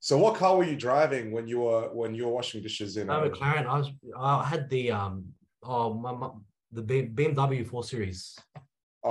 [0.00, 3.08] So what car were you driving when you were when you were washing dishes in?
[3.08, 5.24] No, uh, McLaren, I was I had the um
[5.62, 6.30] oh my, my
[6.70, 8.38] the BMW 4 Series.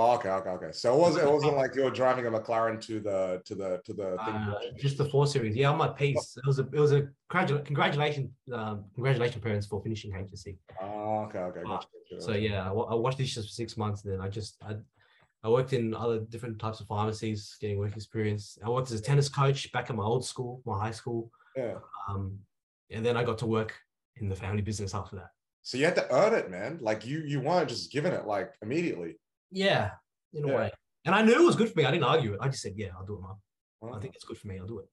[0.00, 0.70] Oh, okay, okay, okay.
[0.70, 3.80] So it wasn't it wasn't like you were driving a McLaren to the to the
[3.84, 4.36] to the thing.
[4.36, 5.56] Uh, just the 4 Series.
[5.56, 6.36] Yeah, on my piece.
[6.36, 10.56] It was a it was a congratulations congratulations um, congratulations parents for finishing HSC.
[10.80, 11.62] Oh, okay, okay.
[11.64, 14.04] Gotcha, gotcha, So yeah, I, I watched dishes for six months.
[14.04, 14.76] And then I just I,
[15.42, 18.56] I worked in other different types of pharmacies, getting work experience.
[18.64, 21.32] I worked as a tennis coach back at my old school, my high school.
[21.56, 21.74] yeah.
[22.08, 22.38] Um,
[22.92, 23.74] and then I got to work
[24.20, 25.30] in the family business after that.
[25.62, 26.78] So you had to earn it, man.
[26.80, 29.16] Like you you weren't just given it like immediately.
[29.50, 29.92] Yeah,
[30.32, 30.56] in a Yeah.
[30.56, 30.70] way.
[31.04, 31.84] And I knew it was good for me.
[31.84, 32.40] I didn't argue it.
[32.40, 33.40] I just said, yeah, I'll do it, mom.
[33.80, 33.94] Wow.
[33.94, 34.58] I think it's good for me.
[34.58, 34.88] I'll do it.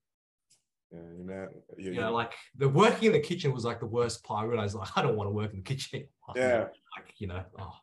[0.91, 3.87] Yeah, you know, you, You know, like the working in the kitchen was like the
[3.87, 4.45] worst part.
[4.45, 6.07] I realized like I don't want to work in the kitchen.
[6.35, 6.67] yeah.
[6.95, 7.73] Like, you know, oh.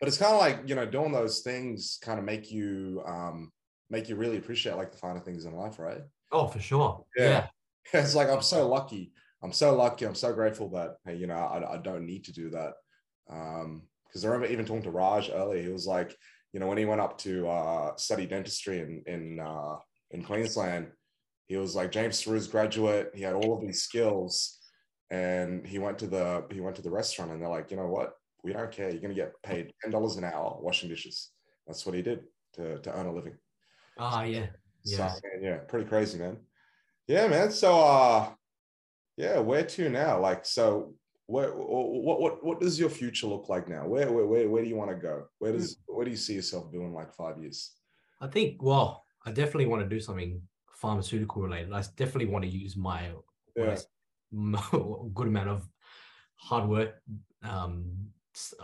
[0.00, 3.52] But it's kind of like you know, doing those things kind of make you um
[3.90, 6.02] make you really appreciate like the finer things in life, right?
[6.32, 7.04] oh, for sure.
[7.16, 7.24] Yeah.
[7.28, 7.46] yeah.
[8.00, 9.12] It's like I'm so lucky.
[9.42, 10.06] I'm so lucky.
[10.06, 12.72] I'm so grateful that hey, you know, I, I don't need to do that.
[13.28, 15.62] Um, because I remember even talking to Raj earlier.
[15.62, 16.16] He was like,
[16.52, 19.76] you know, when he went up to uh, study dentistry in in uh,
[20.10, 20.90] in Queensland,
[21.46, 23.10] he was like James Ruse graduate.
[23.14, 24.58] He had all of these skills,
[25.10, 27.86] and he went to the he went to the restaurant, and they're like, you know
[27.86, 28.14] what?
[28.42, 28.90] We don't care.
[28.90, 31.30] You're gonna get paid ten dollars an hour washing dishes.
[31.66, 33.36] That's what he did to to earn a living.
[33.98, 34.46] Ah, yeah.
[34.84, 35.14] So, Yeah.
[35.22, 36.38] man, yeah, pretty crazy, man.
[37.06, 37.50] Yeah, man.
[37.50, 38.30] So, uh,
[39.16, 40.20] yeah, where to now?
[40.20, 40.94] Like, so,
[41.30, 43.86] what, what, what does your future look like now?
[43.86, 45.26] Where, where, where, where do you want to go?
[45.38, 47.72] Where does, where do you see yourself doing like five years?
[48.20, 51.72] I think, well, I definitely want to do something pharmaceutical related.
[51.72, 53.10] I definitely want to use my
[53.56, 53.78] Yeah.
[55.14, 55.68] good amount of
[56.36, 57.00] hard work
[57.44, 57.92] um,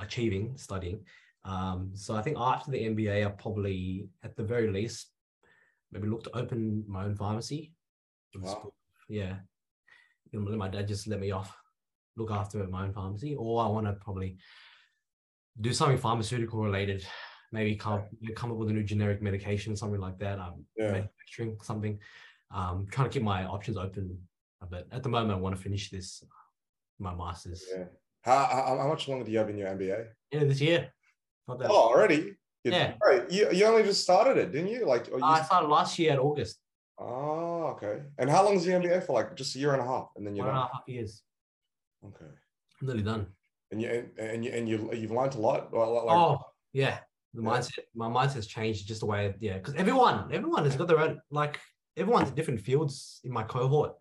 [0.01, 1.05] achieving, studying.
[1.45, 5.13] Um, so I think after the MBA, I'll probably, at the very least,
[5.93, 7.75] maybe look to open my own pharmacy.
[8.35, 8.73] Wow.
[9.09, 9.37] Yeah.
[10.33, 11.57] You know, my dad just let me off,
[12.17, 14.39] look after my own pharmacy, or I want to probably
[15.61, 17.07] do something pharmaceutical related.
[17.53, 20.39] Maybe come up, come up with a new generic medication, something like that.
[20.39, 20.93] Um, Yeah.
[20.93, 21.99] manufacturing something.
[22.51, 24.19] Um, trying to keep my options open
[24.61, 24.89] a bit.
[24.93, 26.23] At the moment, I want to finish this,
[26.99, 27.65] my masters.
[27.71, 27.85] Yeah.
[28.23, 30.07] How, how, how much longer do you have in your MBA?
[30.33, 30.93] Of this year.
[31.47, 31.71] Not that.
[31.71, 32.37] Oh, already?
[32.65, 32.95] You- Yeah.
[33.05, 33.31] Right.
[33.31, 34.85] You, you only just started it, didn't you?
[34.87, 36.59] Like, you, I started last year in August,
[36.99, 38.03] oh, okay.
[38.19, 39.13] And how long is the MBA for?
[39.13, 40.71] Like just a year and a half, and then you're one and a done.
[40.73, 41.23] half years.
[42.05, 42.25] Okay.
[42.81, 43.27] I'm Nearly done.
[43.73, 45.73] And you and, and you and you you've learned a lot.
[45.73, 45.83] Like,
[46.17, 46.39] oh,
[46.73, 46.99] yeah.
[47.35, 47.49] The Yeah.
[47.49, 49.55] mindset, my mindset's changed just the way, yeah.
[49.59, 51.61] Because everyone, everyone has got their own, like,
[51.97, 53.95] everyone's in different fields in my cohort.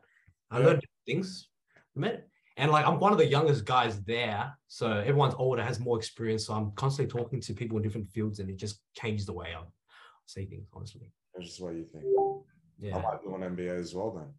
[0.51, 0.65] I Yeah.
[0.67, 1.49] learned things
[1.93, 2.29] from it.
[2.57, 4.55] And like, I'm one of the youngest guys there.
[4.67, 6.45] So everyone's older, has more experience.
[6.45, 9.53] So I'm constantly talking to people in different fields and it just changes the way
[9.57, 9.61] I
[10.25, 11.11] see things, honestly.
[11.33, 12.05] that's just what you think.
[12.79, 12.97] Yeah.
[12.97, 14.33] I might do an MBA as well then.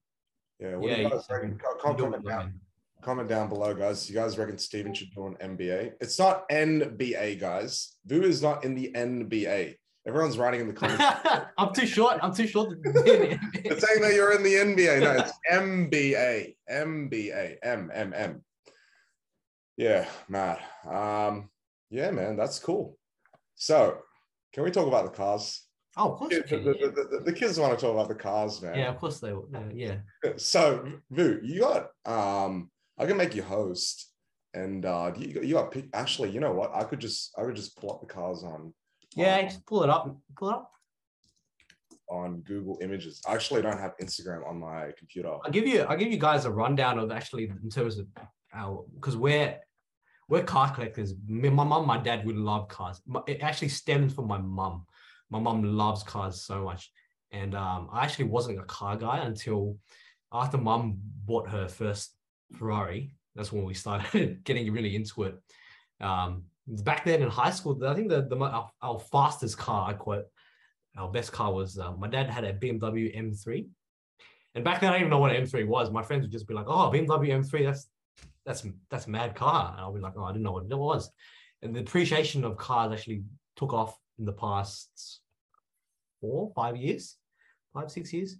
[0.59, 0.77] Yeah.
[0.77, 1.51] What Yeah, do you guys reckon?
[1.51, 2.61] can- Co- You com- do comment down, man.
[3.02, 4.09] Comment down below, guys.
[4.09, 5.92] You guys reckon Steven should do an MBA?
[6.00, 7.96] It's not NBA, guys.
[8.06, 9.76] Vu is not in the NBA.
[10.06, 11.02] Everyone's writing in the comments.
[11.59, 12.18] I'm too short.
[12.22, 12.78] I'm too short.
[12.85, 15.00] It's saying that you're in the NBA.
[15.00, 16.54] No, it's MBA.
[16.70, 17.56] MBA.
[17.62, 18.44] M M M.
[19.76, 20.61] Yeah, Matt.
[20.88, 21.50] Um,
[21.90, 22.96] yeah, man, that's cool.
[23.56, 23.98] So,
[24.52, 25.62] can we talk about the cars?
[25.98, 26.35] oh, of course.
[26.35, 28.78] The, the- the- the- kids want to talk about the cars, man.
[28.78, 29.48] Yeah, of course they will.
[29.74, 29.96] Yeah.
[30.37, 34.11] So, Vu, you got um, I can make you host,
[34.54, 35.87] and uh, you you got pick.
[35.92, 36.70] Actually, you know what?
[36.74, 38.72] I could just I could just pull up the cars on
[39.14, 40.16] Yeah, on, just pull it up.
[40.38, 40.70] Pull it up.
[42.09, 43.20] on Google Images.
[43.28, 45.28] I actually don't have Instagram on my computer.
[45.44, 48.06] I'll give you I'll give you guys a rundown of actually in terms of
[48.54, 49.59] our because we're
[50.28, 51.14] we're car collectors.
[51.28, 53.00] My mom, my dad would love cars.
[53.28, 54.87] It actually stems from my mum.
[55.30, 56.90] My mum loves cars so much,
[57.30, 59.76] and um, I actually wasn't a car guy until
[60.32, 62.15] after mum bought her first
[62.54, 63.14] Ferrari.
[63.35, 65.38] That's when we started getting really into it.
[66.00, 69.92] Um, back then in high school, I think the, the our, our fastest car, I
[69.92, 70.26] quote,
[70.96, 73.66] our best car was uh, my dad had a BMW M3.
[74.54, 75.90] And back then, I didn't even know what an M3 was.
[75.90, 77.88] My friends would just be like, "Oh, BMW M3, that's
[78.46, 81.11] that's that's mad car." And I'll be like, "Oh, I didn't know what it was."
[81.61, 83.24] And the appreciation of cars actually
[83.56, 85.20] took off in the past
[86.22, 87.16] four, five years,
[87.74, 88.37] five, six years.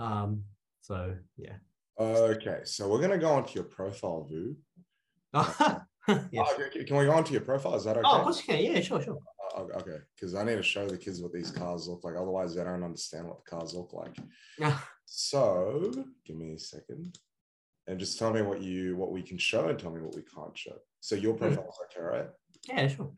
[0.00, 0.42] Um,
[0.80, 1.54] so yeah.
[1.98, 4.56] Okay, so we're gonna go onto your profile, Vu.
[5.34, 5.80] yeah.
[6.08, 7.74] Oh, okay, can we go onto your profile?
[7.74, 8.06] Is that okay?
[8.08, 8.62] Oh, of course you can.
[8.64, 9.18] Yeah, sure, sure.
[9.56, 12.14] Uh, okay, because I need to show the kids what these cars look like.
[12.16, 14.16] Otherwise, they don't understand what the cars look like.
[15.06, 15.92] So,
[16.24, 17.18] give me a second,
[17.86, 20.22] and just tell me what you what we can show, and tell me what we
[20.22, 20.76] can't show.
[21.00, 21.38] So your Hmm.
[21.38, 22.28] profile is okay, right?
[22.68, 23.12] Yeah, sure.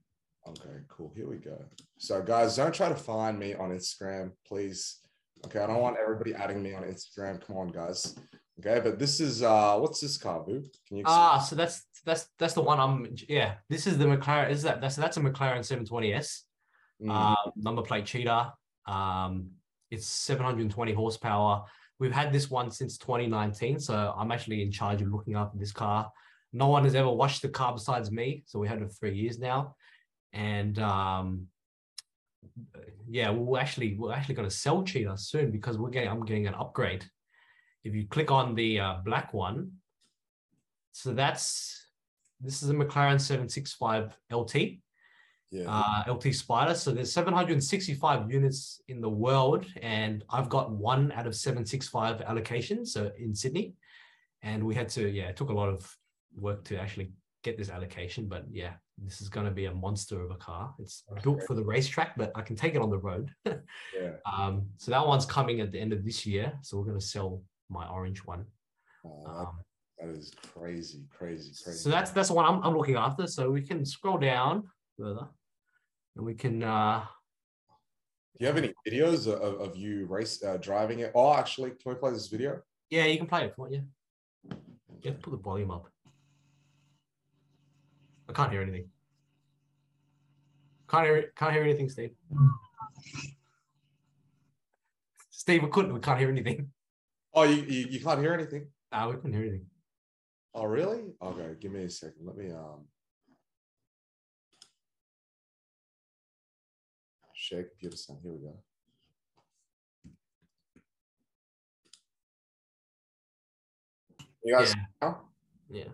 [0.47, 1.12] Okay, cool.
[1.17, 1.64] Here we go.
[1.99, 5.01] So, guys, don't try to find me on Instagram, please.
[5.47, 7.41] Okay, I don't want everybody adding me on Instagram.
[7.45, 8.14] Come on, guys.
[8.59, 10.64] Okay, but this is uh, what's this car, Vu?
[10.87, 11.05] Can you?
[11.07, 13.14] Ah, so that's that's that's the one I'm.
[13.29, 14.51] Yeah, this is the McLaren.
[14.51, 16.42] Is that that's that's a McLaren 720s.
[17.01, 18.53] Mm, uh, number plate cheetah.
[18.87, 19.51] Um,
[19.90, 21.64] it's 720 horsepower.
[22.01, 25.73] We've had this one since 2019, so I'm actually in charge of looking after this
[25.73, 26.11] car.
[26.53, 29.14] No one has ever washed the car besides me, so we had it for three
[29.14, 29.77] years now,
[30.33, 31.47] and um,
[33.09, 36.49] yeah, we're actually we're actually going to sell cheetah soon because we're getting I'm getting
[36.49, 37.05] an upgrade.
[37.88, 39.72] If you click on the uh, black one,
[40.92, 41.87] so that's
[42.40, 44.55] this is a McLaren 765 LT
[45.51, 45.64] yeah.
[45.68, 46.74] uh, LT Spider.
[46.74, 52.88] So there's 765 units in the world, and I've got one out of 765 allocations.
[52.88, 53.74] So in Sydney,
[54.42, 55.96] and we had to, yeah, it took a lot of
[56.37, 58.29] work to actually get this allocation.
[58.29, 58.72] But yeah,
[59.03, 60.74] this is going to be a monster of a car.
[60.79, 63.31] It's built for the racetrack, but I can take it on the road.
[63.46, 64.12] yeah.
[64.31, 66.53] um, so that one's coming at the end of this year.
[66.62, 68.44] So we're going to sell my orange one.
[69.04, 69.61] Oh, Um,
[69.98, 71.78] that is crazy, crazy, crazy.
[71.78, 73.26] so that's that's the one I'm, I'm looking after.
[73.26, 75.28] So we can scroll down further,
[76.16, 76.62] and we can.
[76.62, 77.04] uh
[78.38, 81.12] Do you have any videos of, of you race uh, driving it?
[81.14, 82.61] Oh, actually, can we play this video?
[82.90, 83.74] Yeah, you can play it if you want.
[85.02, 85.87] Yeah, to put the volume up.
[88.28, 88.88] I can't hear anything.
[90.88, 91.33] Can't hear.
[91.37, 92.11] Can't hear anything, Steve.
[95.31, 95.92] Steve, we couldn't.
[95.92, 96.70] We can't hear anything.
[97.35, 98.69] Oh, you, you, you can't hear anything?
[98.91, 99.67] Ah, we can't hear anything.
[100.55, 101.12] Oh, really?
[101.23, 102.25] Okay, give me a second.
[102.25, 102.87] Let me um
[107.35, 108.21] share computer sound.
[108.23, 108.55] Here we go.
[114.45, 115.14] You guys Yeah.
[115.71, 115.85] Yeah.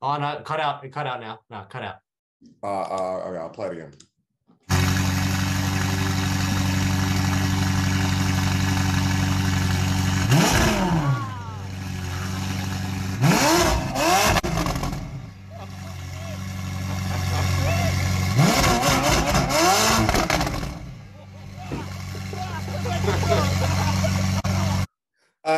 [0.00, 0.42] Oh no!
[0.44, 0.90] Cut out.
[0.92, 1.40] Cut out now.
[1.50, 1.96] No, cut out.
[2.62, 3.92] Uh, uh, okay, I'll play it again.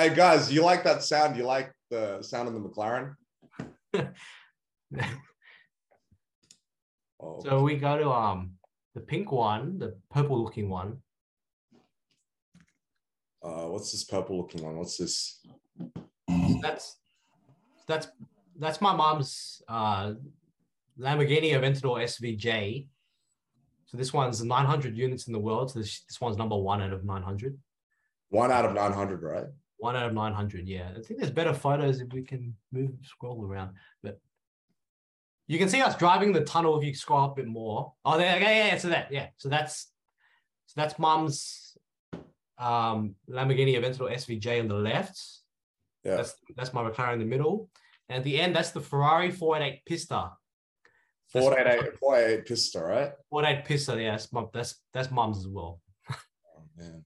[0.07, 1.37] Uh, guys, you like that sound?
[1.37, 3.14] You like the sound of the McLaren?
[7.19, 8.53] Oh, So we go to um
[8.95, 10.99] the pink one, the purple looking one.
[13.42, 14.77] uh, what's this purple looking one?
[14.77, 15.40] What's this?
[16.61, 16.99] That's
[17.88, 18.09] that's
[18.59, 20.12] that's my mom's uh
[21.01, 22.87] Lamborghini Aventador SVJ.
[23.87, 25.71] So this one's 900 units in the world.
[25.71, 27.59] So this, this one's number one out of 900.
[28.29, 29.47] One out of 900, right?
[29.79, 30.67] One out of 900.
[30.67, 30.91] Yeah.
[30.97, 33.75] I think there's better photos if we can move, scroll around.
[34.03, 34.19] But
[35.47, 37.93] you can see us driving the tunnel if you scroll up a bit more.
[38.05, 38.79] Oh, there, yeah, yeah, yeah.
[38.79, 39.29] So that, yeah.
[39.37, 39.89] So that's,
[40.67, 41.77] so that's mom's
[42.59, 45.21] um, Lamborghini Aventador SVJ on the left.
[46.05, 46.17] Yeah.
[46.17, 47.69] That's, that's my McLaren in the middle.
[48.09, 50.33] And at the end, that's the Ferrari 488 Pista.
[51.35, 53.12] That's- 488, 488 pista, right?
[53.31, 54.11] 488 Pista, yeah.
[54.12, 55.81] That's, that's, that's mom's as well.
[56.11, 56.15] Oh,
[56.79, 57.05] man.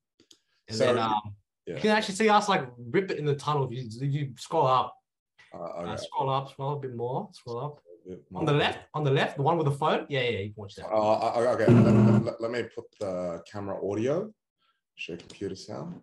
[0.69, 1.35] And So, then um,
[1.71, 1.77] yeah.
[1.77, 4.33] you can actually see us like rip it in the tunnel if you, if you
[4.37, 4.95] scroll up.
[5.55, 7.81] Uh, Uh, scroll up, scroll up a bit more, scroll up.
[8.35, 10.07] On the left, on the left, the one with the phone.
[10.09, 10.87] Yeah, yeah, you can watch that.
[10.87, 14.33] Uh, uh, okay, let, let- let me put the camera audio,
[14.97, 16.01] show computer sound.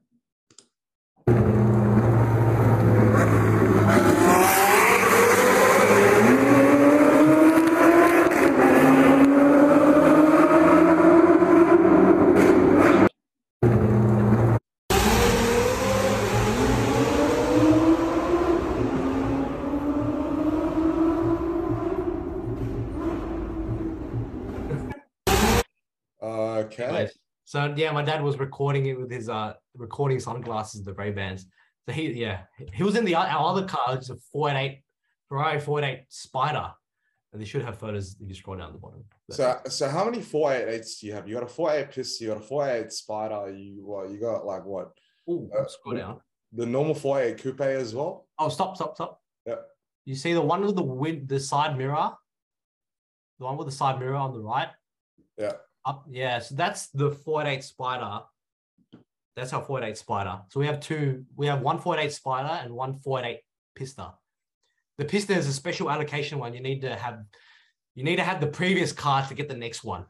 [26.21, 26.83] Okay.
[26.83, 27.17] Anyways,
[27.57, 31.47] So yeah, my dad was recording it with his uh recording sunglasses, the Ray Bans.
[31.87, 32.41] So he yeah,
[32.71, 34.83] he was in the our other car, it's a 488
[35.27, 36.71] Ferrari 488 Spider.
[37.33, 39.03] And they should have photos if you scroll down the bottom.
[39.27, 41.27] But- So, so how many 488s do you have?
[41.27, 44.11] You got a 488 Pista, you got a 488 spider, you what?
[44.11, 44.91] You got like what?
[45.27, 46.21] Ooh, uh, scroll down.
[46.53, 48.27] The normal 488 coupe as well.
[48.37, 49.19] Oh, stop, stop, stop.
[49.47, 49.65] Yep.
[50.05, 52.11] You see the one with the win the side mirror?
[53.39, 54.69] The one with the side mirror on the right?
[55.39, 55.53] Yeah.
[55.87, 56.39] Up, yeah.
[56.39, 58.19] So that's the 488 Spider.
[59.37, 60.41] That's our 488 Spider.
[60.49, 63.39] So we have two, we have one 488 Spider and one 488
[63.73, 64.13] Pista.
[64.97, 66.53] The Pista is a special allocation one.
[66.53, 67.19] You need to have
[67.95, 70.05] you need to have the previous car to get the next one.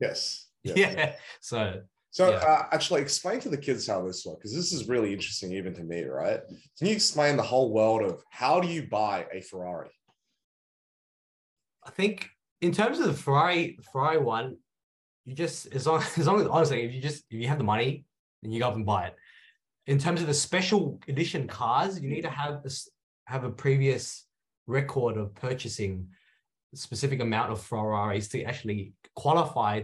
[0.00, 0.48] Yes.
[0.64, 1.14] Yeah.
[1.40, 2.36] So So Yeah.
[2.36, 5.74] uh, actually explain to the kids how this works because this is really interesting even
[5.74, 6.40] to me, right?
[6.78, 9.90] Can you explain the whole world of how do you buy a Ferrari?
[11.84, 12.28] I think
[12.60, 14.58] in terms of the Ferrari Ferrari one,
[15.24, 17.64] you just as long as long as honestly, if you just if you have the
[17.64, 18.04] money,
[18.42, 19.16] then you go up and buy it.
[19.86, 22.88] In terms of the special edition cars, you need to have this
[23.26, 24.26] have a previous
[24.66, 26.08] record of purchasing
[26.72, 29.82] a specific amount of Ferraris to actually qualify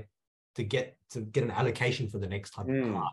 [0.54, 2.82] to get to get an allocation for the next type Hmm.
[2.82, 3.10] of car.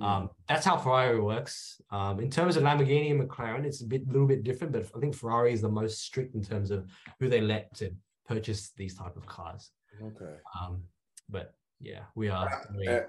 [0.00, 1.80] Um, that's how Ferrari works.
[1.90, 5.00] Um, in terms of Lamborghini and McLaren, it's a bit little bit different, but I
[5.00, 6.86] think Ferrari is the most strict in terms of
[7.20, 7.90] who they let to
[8.26, 9.70] purchase these type of cars.
[10.02, 10.36] okay.
[10.58, 10.84] Um,
[11.28, 13.02] but yeah, we are we Uh,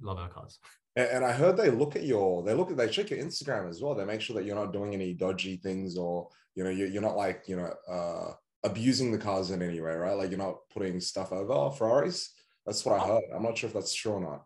[0.00, 0.58] love our cars.
[0.96, 3.80] And, I heard they look at your, they look at, they check your Instagram as
[3.80, 3.94] well.
[3.94, 7.02] They make sure that you're not doing any dodgy things or, you know, you're, you're
[7.02, 8.32] not like, you know, uh,
[8.64, 10.16] abusing the cars in any way, right?
[10.16, 12.34] Like you're not putting stuff over Ferraris.
[12.66, 13.22] That's what I heard.
[13.32, 14.44] I'm not sure if that's true or not.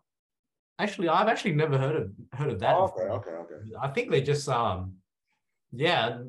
[0.77, 2.75] Actually, I've actually never heard of heard of that.
[2.75, 3.71] Oh, okay, okay, okay.
[3.81, 4.93] I think they just um,
[5.71, 6.19] yeah,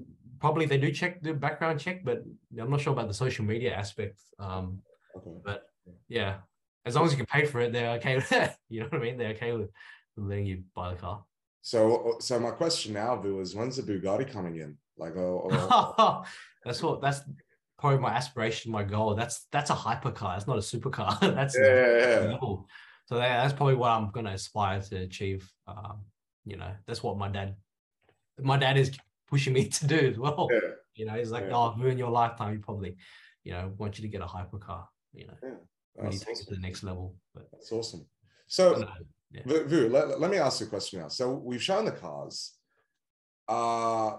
[0.40, 2.22] probably they do check the background check, but
[2.58, 4.20] I'm not sure about the social media aspect.
[4.38, 4.80] Um,
[5.16, 5.30] Okay.
[5.44, 5.64] but
[6.08, 6.38] yeah,
[6.84, 8.52] as long as you can pay for it, they're okay with it.
[8.68, 9.16] You know what I mean?
[9.18, 9.70] They're okay with
[10.16, 11.24] letting you buy the car.
[11.62, 14.76] So, so my question now, Vu, is when's the Bugatti coming in?
[14.98, 16.24] Like, oh, oh,
[16.64, 17.20] that's what that's
[17.78, 19.14] probably my aspiration, my goal.
[19.14, 20.36] That's that's a hypercar.
[20.36, 21.18] It's not a supercar.
[21.34, 22.30] that's yeah, yeah, yeah.
[22.32, 22.68] level.
[23.06, 25.50] So that, that's probably what I'm gonna aspire to achieve.
[25.66, 26.02] Um,
[26.44, 27.56] you know, that's what my dad,
[28.40, 28.96] my dad is
[29.28, 30.48] pushing me to do as well.
[30.52, 30.60] yeah.
[30.94, 31.56] You know, he's like, Yeah.
[31.56, 32.96] oh, in your lifetime, you probably,
[33.42, 34.84] you know, want you to get a hypercar.
[35.12, 35.56] You know,
[35.94, 36.54] when you That's take it to awesome.
[36.54, 37.14] the next level.
[37.34, 38.06] But That's awesome.
[38.46, 38.88] So.
[39.30, 39.42] Yeah.
[39.46, 41.08] Vu, Vu, let, let me ask you a question now.
[41.08, 42.52] So we've shown the cars.
[43.48, 44.12] Uh,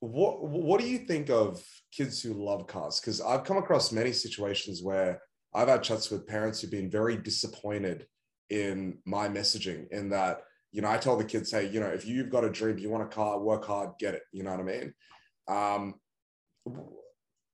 [0.00, 3.00] what what do you think of kids who love cars?
[3.00, 5.22] Because I've come across many situations where
[5.54, 8.06] I've had chats with parents who've been very disappointed
[8.50, 9.88] in my messaging.
[9.90, 12.50] In that, you know, I tell the kids, hey, you know, if you've got a
[12.50, 14.22] dream, you want a car, work hard, get it.
[14.32, 14.94] You know what I mean?
[15.48, 15.94] Um,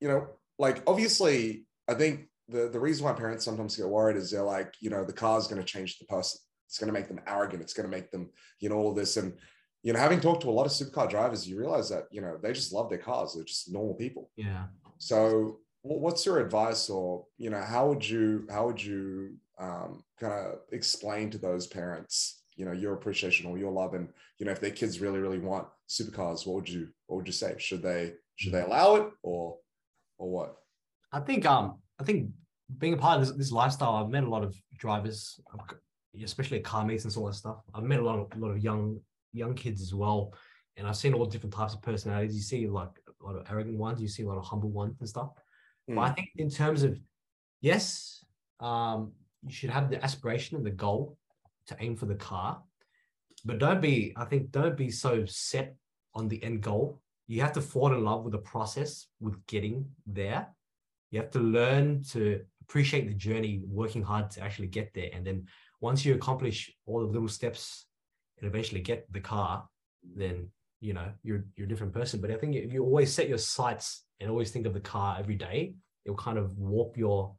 [0.01, 0.27] you know,
[0.59, 4.75] like obviously, I think the the reason why parents sometimes get worried is they're like,
[4.79, 6.39] you know, the car's going to change the person.
[6.67, 7.61] It's going to make them arrogant.
[7.61, 8.29] It's going to make them,
[8.59, 9.17] you know, all this.
[9.17, 9.33] And
[9.81, 12.37] you know, having talked to a lot of supercar drivers, you realize that you know
[12.41, 13.33] they just love their cars.
[13.33, 14.29] They're just normal people.
[14.37, 14.65] yeah.
[14.97, 20.33] So, what's your advice, or you know, how would you how would you um, kind
[20.33, 24.07] of explain to those parents, you know, your appreciation or your love, and
[24.39, 27.33] you know, if their kids really really want supercars, what would you what would you
[27.33, 27.55] say?
[27.57, 29.57] Should they should they allow it or
[30.17, 30.55] or what?
[31.11, 32.31] I think um I think
[32.77, 35.39] being a part of this, this lifestyle, I've met a lot of drivers,
[36.21, 37.57] especially at car meets and all that stuff.
[37.73, 38.99] I've met a lot of a lot of young
[39.31, 40.33] young kids as well,
[40.77, 42.35] and I've seen all different types of personalities.
[42.35, 42.89] You see like
[43.21, 45.29] a lot of arrogant ones, you see a lot of humble ones and stuff.
[45.89, 45.95] Mm.
[45.95, 46.99] But I think in terms of
[47.61, 48.23] yes,
[48.59, 49.13] um,
[49.45, 51.17] you should have the aspiration and the goal
[51.67, 52.61] to aim for the car,
[53.45, 54.13] but don't be.
[54.15, 55.75] I think don't be so set
[56.15, 57.01] on the end goal.
[57.27, 60.47] You have to fall in love with the process with getting there.
[61.11, 62.41] You have to learn to
[62.73, 65.45] appreciate the journey, working hard to actually get there, and then
[65.79, 67.85] once you accomplish all the little steps
[68.39, 69.63] and eventually get the car,
[70.15, 70.49] then
[70.81, 72.19] you know you're you're a different person.
[72.19, 75.17] But I think if you always set your sights and always think of the car
[75.19, 77.35] every day, it'll kind of warp your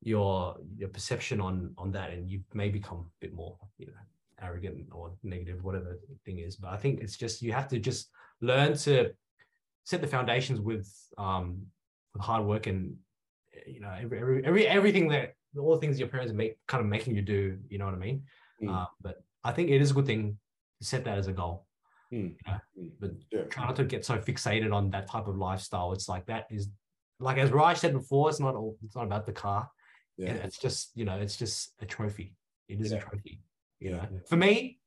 [0.00, 3.92] your your perception on on that, and you may become a bit more you know
[4.40, 6.56] arrogant or negative, whatever thing is.
[6.56, 8.08] But I think it's just you have to just
[8.40, 9.10] learn to
[9.84, 11.66] set the foundations with um
[12.14, 12.96] with hard work and
[13.72, 16.86] you know every every, every everything that all the things your parents make kind of
[16.88, 17.58] making you do.
[17.68, 18.22] You know what I mean?
[18.62, 18.74] Mm.
[18.74, 20.38] Uh, but I think it is a good thing
[20.80, 21.66] to set that as a goal.
[22.12, 22.34] Mm.
[22.34, 22.58] You know?
[22.80, 22.90] mm.
[23.00, 23.42] But yeah.
[23.44, 25.92] try not to get so fixated on that type of lifestyle.
[25.92, 26.68] It's like that is
[27.20, 29.68] like as Raj said before, it's not all it's not about the car.
[30.16, 30.32] Yeah.
[30.32, 32.34] It's just, you know, it's just a trophy.
[32.68, 32.98] It is yeah.
[32.98, 33.40] a trophy.
[33.78, 34.80] You know, for me,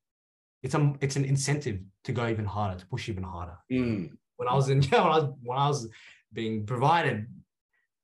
[0.62, 3.58] it's a it's an incentive to go even harder, to push even harder.
[3.72, 4.12] Mm.
[4.36, 5.88] When I was in, when I was when I was
[6.34, 7.28] being provided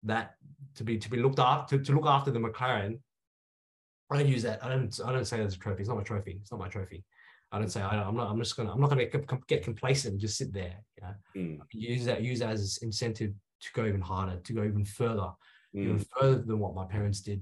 [0.04, 0.36] that
[0.78, 3.00] to be to be looked after to, to look after the McLaren,
[4.10, 4.64] I don't use that.
[4.64, 5.82] I don't I don't say that's a trophy.
[5.82, 6.38] It's not my trophy.
[6.42, 7.04] It's not my trophy.
[7.52, 8.30] I don't say I am not.
[8.30, 8.72] I'm just gonna.
[8.72, 10.76] I'm not gonna get, get complacent and just sit there.
[10.98, 11.60] You know, mm.
[11.72, 12.22] use that.
[12.22, 15.30] Use that as incentive to go even harder, to go even further,
[15.76, 15.84] mm.
[15.84, 17.42] even further than what my parents did.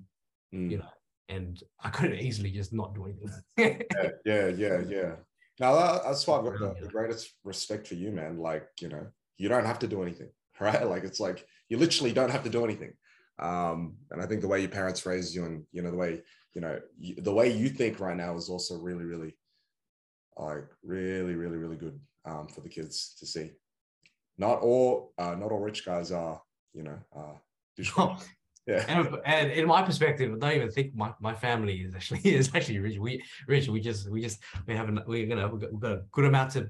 [0.53, 0.71] Mm.
[0.71, 0.89] You know,
[1.29, 3.81] and I could easily just not do anything.
[3.97, 5.11] yeah, yeah, yeah, yeah.
[5.59, 8.37] Now that, that's why I've got the, the greatest respect for you, man.
[8.37, 9.07] Like you know,
[9.37, 10.29] you don't have to do anything,
[10.59, 10.87] right?
[10.87, 12.93] Like it's like you literally don't have to do anything.
[13.39, 16.21] Um, and I think the way your parents raised you, and you know the way
[16.53, 19.35] you know you, the way you think right now is also really, really,
[20.37, 23.51] like really, really, really good um, for the kids to see.
[24.37, 26.41] Not all, uh, not all rich guys are,
[26.73, 28.15] you know, uh,
[28.67, 28.83] Yeah.
[28.87, 32.49] And, and in my perspective, I don't even think my, my family is actually is
[32.55, 32.97] actually rich.
[32.97, 33.67] We rich.
[33.67, 36.51] We just we just we have we're gonna we've got, we've got a good amount
[36.53, 36.69] to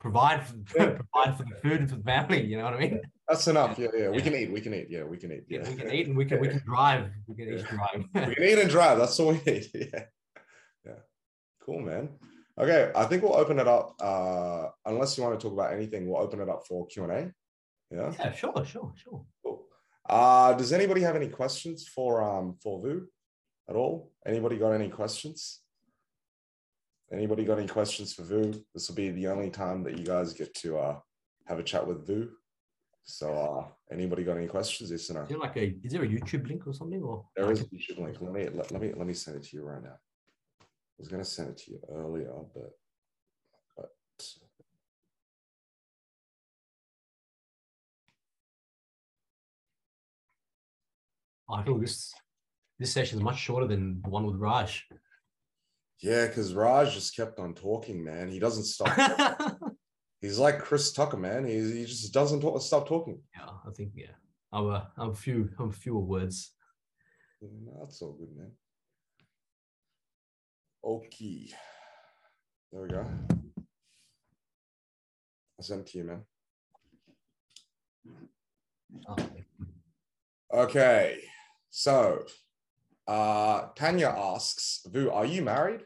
[0.00, 0.96] provide for, yeah.
[0.96, 2.44] provide for the food and for the family.
[2.44, 3.00] You know what I mean?
[3.32, 3.78] That's enough.
[3.78, 4.10] Yeah, yeah.
[4.10, 4.52] We can eat.
[4.52, 4.88] We can eat.
[4.90, 5.44] Yeah, we can eat.
[5.48, 7.10] Yeah, we can eat and we can we can drive.
[7.26, 8.28] We can eat and drive.
[8.28, 8.98] we can eat and drive.
[8.98, 9.70] That's all we need.
[9.74, 10.04] Yeah.
[10.84, 11.00] Yeah.
[11.64, 12.10] Cool, man.
[12.58, 13.94] Okay, I think we'll open it up.
[13.98, 17.12] Uh, unless you want to talk about anything, we'll open it up for Q and
[17.12, 17.32] A.
[17.90, 18.12] Yeah.
[18.18, 18.32] Yeah.
[18.32, 18.64] Sure.
[18.66, 18.92] Sure.
[18.96, 19.24] Sure.
[19.42, 19.64] Cool.
[20.06, 23.06] Uh, does anybody have any questions for um for Vu
[23.66, 24.12] at all?
[24.26, 25.60] Anybody got any questions?
[27.10, 28.52] Anybody got any questions for Vu?
[28.74, 30.98] This will be the only time that you guys get to uh
[31.46, 32.28] have a chat with Vu.
[33.04, 34.90] So uh anybody got any questions?
[34.90, 35.22] No?
[35.22, 37.02] Is there like a is there a YouTube link or something?
[37.02, 38.16] Or there is a YouTube link.
[38.20, 39.96] Let me let, let me let me send it to you right now.
[40.60, 42.70] I was gonna send it to you earlier, but
[43.76, 43.90] but
[51.50, 52.12] I feel this
[52.78, 54.86] this session is much shorter than the one with Raj.
[56.00, 58.28] Yeah, because Raj just kept on talking, man.
[58.28, 59.40] He doesn't stop.
[60.22, 61.44] He's like Chris Tucker, man.
[61.44, 63.20] He, he just doesn't talk, stop talking.
[63.36, 64.14] Yeah, I think yeah.
[64.52, 66.52] I'm a, I'm a few I'm fewer words.
[67.40, 68.52] No, that's all good, man.
[70.84, 71.48] Okay.
[72.70, 73.04] There we go.
[75.58, 76.22] I sent to you, man.
[79.10, 79.44] Okay.
[80.54, 81.18] okay.
[81.70, 82.24] So,
[83.08, 85.80] uh, Tanya asks, Vu, are you married?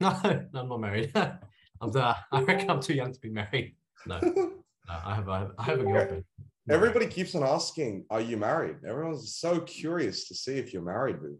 [0.00, 0.20] No,
[0.52, 1.12] no I'm not married.
[1.80, 3.76] I'm the, I reckon I'm too young to be married.
[4.06, 4.52] No, no
[4.88, 6.24] I have, I have, I have a girlfriend.
[6.66, 6.74] No.
[6.74, 11.18] Everybody keeps on asking, "Are you married?" Everyone's so curious to see if you're married,
[11.20, 11.38] Vu.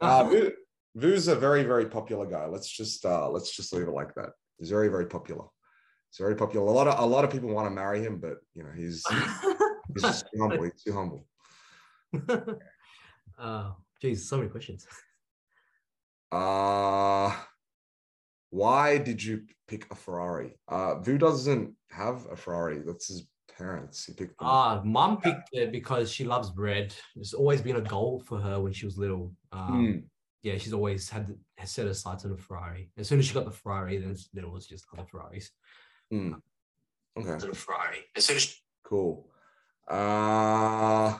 [0.00, 0.52] Uh, Vu
[0.94, 2.46] Vu's a very, very popular guy.
[2.46, 4.30] Let's just uh, let's just leave it like that.
[4.58, 5.44] He's very, very popular.
[6.10, 6.66] He's very popular.
[6.66, 9.04] A lot of a lot of people want to marry him, but you know he's
[9.94, 10.64] he's just too humble.
[10.64, 11.26] He's too humble.
[13.38, 14.86] Uh, geez, so many questions.
[16.32, 17.30] Uh,
[18.50, 20.58] why did you pick a Ferrari?
[20.68, 22.80] Uh, Vu doesn't have a Ferrari.
[22.84, 23.26] That's his
[23.56, 24.04] parents.
[24.04, 24.34] He picked.
[24.40, 26.94] Ah, uh, mom picked it because she loves bread.
[27.16, 29.32] It's always been a goal for her when she was little.
[29.52, 30.02] Um, mm.
[30.42, 32.90] Yeah, she's always had has set her sights on a Ferrari.
[32.96, 35.50] As soon as she got the Ferrari, then, then it was just other Ferraris.
[36.12, 36.40] Mm.
[37.18, 37.52] Okay.
[37.52, 37.98] Ferrari.
[38.14, 39.28] As soon as cool.
[39.88, 41.18] Uh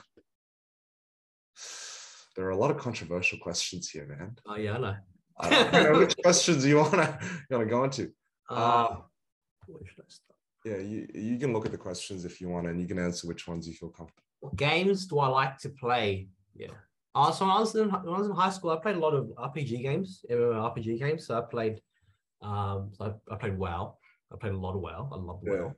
[2.35, 4.37] there are a lot of controversial questions here, man.
[4.45, 4.95] Oh yeah, I know.
[5.39, 7.19] I don't know which questions you wanna
[7.49, 8.11] you wanna go into.
[8.49, 8.95] Uh, uh,
[9.67, 10.39] where should I start?
[10.65, 13.27] Yeah, you, you can look at the questions if you want, and you can answer
[13.27, 14.23] which ones you feel comfortable.
[14.39, 16.29] What games do I like to play?
[16.55, 16.71] Yeah.
[17.15, 18.99] Uh, so when I was in when I was in high school, I played a
[18.99, 21.25] lot of RPG games, RPG games.
[21.27, 21.81] So I played,
[22.41, 23.97] um, so I, I played WoW.
[24.31, 25.09] I played a lot of WoW.
[25.11, 25.53] I love Yeah.
[25.61, 25.73] WoW.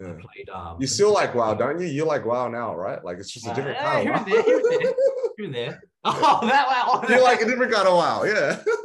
[0.00, 0.14] I Yeah.
[0.20, 0.48] played.
[0.50, 1.86] Um, You still like WoW, don't you?
[1.86, 3.02] You like WoW now, right?
[3.04, 4.94] Like it's just a Uh, different yeah, kind here of and there, here and WoW.
[5.36, 5.82] here and there.
[6.04, 7.08] Oh, that WoW.
[7.16, 8.60] you like a different kind of WoW, yeah.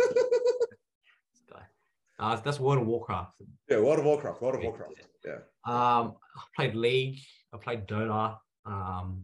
[2.19, 3.41] Uh, that's World of Warcraft.
[3.69, 4.93] yeah, World of Warcraft, World of Warcraft.
[5.25, 5.33] Yeah.
[5.65, 7.19] Um, I played League.
[7.53, 8.37] I played Dota.
[8.65, 9.23] Um,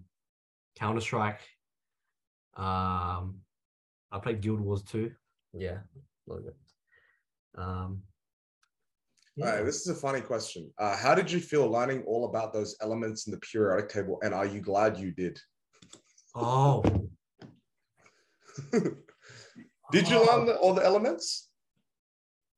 [0.76, 1.40] Counter Strike.
[2.56, 3.40] Um,
[4.12, 5.12] I played Guild Wars too.
[5.54, 6.56] Yeah, a little bit.
[7.56, 8.04] Um,
[9.40, 10.72] All right, this is a funny question.
[10.78, 14.34] Uh, how did you feel learning all about those elements in the periodic table, and
[14.34, 15.40] are you glad you did?
[16.36, 16.84] Oh,
[19.92, 20.26] did you Oh.
[20.38, 21.50] learn the, all the elements?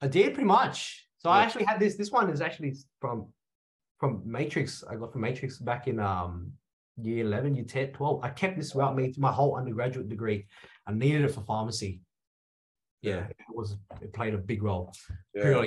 [0.01, 1.07] I did pretty much.
[1.17, 1.95] So I actually had this.
[1.95, 3.27] This one is actually from
[3.99, 4.83] from Matrix.
[4.89, 6.51] I got from Matrix back in um
[7.01, 8.23] year 11, year 10, 12.
[8.23, 10.45] I kept this throughout me to my whole undergraduate degree.
[10.87, 12.01] I needed it for pharmacy.
[13.01, 14.93] Yeah, it was it played a big role.
[15.33, 15.63] Yeah.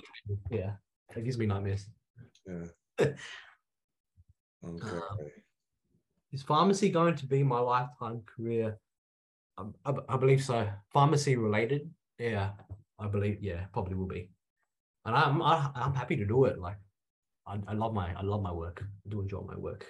[0.50, 0.72] Yeah.
[1.16, 1.88] It gives me nightmares.
[2.46, 3.06] yeah.
[4.66, 4.98] Okay.
[6.32, 8.78] Is pharmacy going to be my lifetime career?
[9.56, 10.68] Um, I, I believe so.
[10.92, 12.50] Pharmacy related, yeah,
[12.98, 14.30] I believe, yeah, probably will be.
[15.04, 16.58] And I'm I, I'm happy to do it.
[16.58, 16.78] Like,
[17.46, 18.82] I, I love my I love my work.
[18.84, 19.86] I do enjoy my work.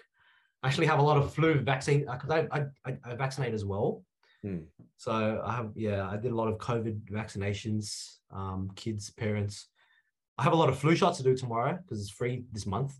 [0.62, 3.64] I actually have a lot of flu vaccine because I, I I I vaccinate as
[3.64, 4.04] well.
[4.42, 4.58] Hmm.
[4.96, 8.16] So I have yeah I did a lot of COVID vaccinations.
[8.30, 9.68] Um, kids, parents.
[10.36, 12.94] I have a lot of flu shots to do tomorrow because it's free this month.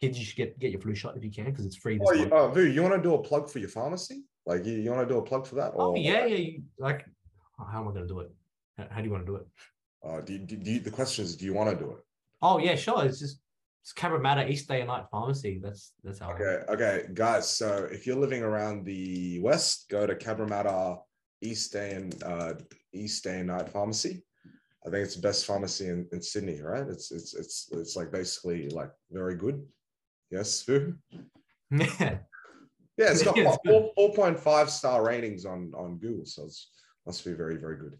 [0.00, 2.08] Kids, you should get get your flu shot if you can because it's free this
[2.10, 2.30] Oh, month.
[2.30, 4.24] you, uh, Vu, you want to do a plug for your pharmacy?
[4.44, 5.72] Like, you, you want to do a plug for that?
[5.74, 6.36] Oh or- yeah, yeah.
[6.36, 7.06] You, like,
[7.58, 8.30] how am I going to do it?
[8.90, 9.46] How, do you want to do it?
[10.04, 11.98] Uh, do, do, do you, the question is, do you want to do it?
[12.40, 13.04] Oh yeah, sure.
[13.04, 13.40] It's just
[13.82, 15.60] it's Cabramatta East Day and Night Pharmacy.
[15.62, 16.30] That's that's how.
[16.30, 17.50] I Okay, okay, guys.
[17.50, 20.98] So if you're living around the west, go to Cabramatta
[21.42, 22.54] East Day and uh,
[22.92, 24.22] East Day and Night Pharmacy.
[24.86, 26.86] I think it's the best pharmacy in, in Sydney, right?
[26.88, 29.66] It's it's it's it's like basically like very good.
[30.30, 30.94] Yes, Vu?
[31.70, 32.18] Yeah.
[32.98, 36.72] Yeah, it's got four four point five star ratings on on Google, so it's
[37.06, 37.96] must be very very good.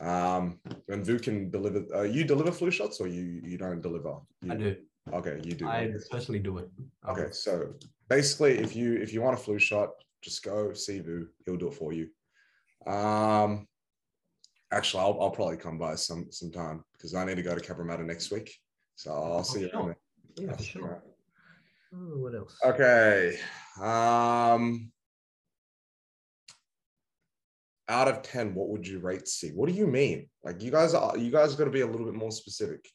[0.00, 1.84] Um, and Vu can deliver.
[1.94, 4.16] Uh, you deliver flu shots, or you you don't deliver?
[4.42, 4.76] You, I do.
[5.12, 5.66] Okay, you do.
[5.66, 6.68] I personally do it.
[7.04, 7.74] Um, Okay, so
[8.08, 9.90] basically, if you if you want a flu shot,
[10.22, 11.28] just go see Vu.
[11.44, 12.08] He'll do it for you.
[12.86, 13.66] Um,
[14.72, 18.04] actually, I'll, I'll probably come by some sometime because I need to go to Cabramatta
[18.04, 18.54] next week.
[18.96, 19.96] So I'll see you sure.
[20.36, 21.02] Yeah, I'll for see you sure.
[21.94, 22.58] Oh, what else?
[22.64, 23.38] Okay.
[23.80, 24.90] Um,
[27.88, 29.50] out of ten, what would you rate C?
[29.50, 30.28] What do you mean?
[30.44, 32.88] Like you guys are you guys got to be a little bit more specific.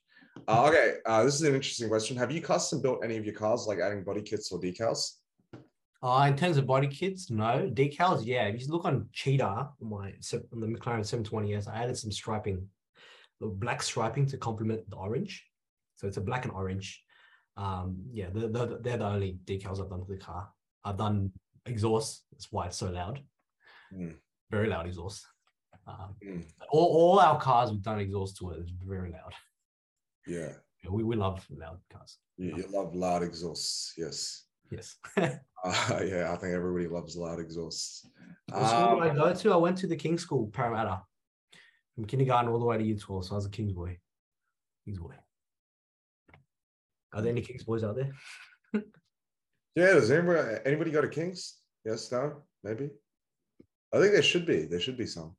[0.48, 2.18] Uh, okay, uh, this is an interesting question.
[2.18, 5.18] Have you custom built any of your cars, like adding body kits or decals?
[6.04, 7.70] Uh, in terms of body kits, no.
[7.72, 8.46] Decals, yeah.
[8.46, 10.14] If you look on Cheetah, my
[10.52, 12.68] on the McLaren 720S, I added some striping,
[13.40, 15.46] black striping to complement the orange.
[15.98, 17.04] So it's a black and orange.
[17.56, 20.50] Um, yeah, they're, they're, they're the only decals I've done to the car.
[20.84, 21.32] I've done
[21.68, 22.24] exhaust.
[22.32, 23.22] That's why it's so loud.
[23.94, 24.16] Mm.
[24.52, 25.26] Very loud exhaust.
[25.88, 26.44] Um, Mm.
[26.70, 28.60] all, all our cars we've done exhaust to it.
[28.60, 29.34] It's very loud.
[30.28, 32.20] Yeah, Yeah, we, we love loud cars.
[32.38, 33.94] you, you love loud exhausts.
[33.98, 34.46] Yes.
[34.70, 34.98] Yes.
[35.18, 35.30] Uh,
[36.06, 38.06] yeah, I think everybody loves loud exhausts.
[38.50, 39.54] What school did I Um, go to?
[39.54, 41.02] I went to the King's School, Parramatta,
[41.96, 43.26] from kindergarten all the way to year 12.
[43.26, 43.98] So I was a King's boy.
[44.86, 45.16] King's boy.
[47.14, 48.12] Are there any King's boys out there?
[49.76, 51.58] yeah, does anybody anybody go to Kings?
[51.84, 52.92] Yes, no, maybe.
[53.94, 54.64] I think there should be.
[54.64, 55.36] There should be some.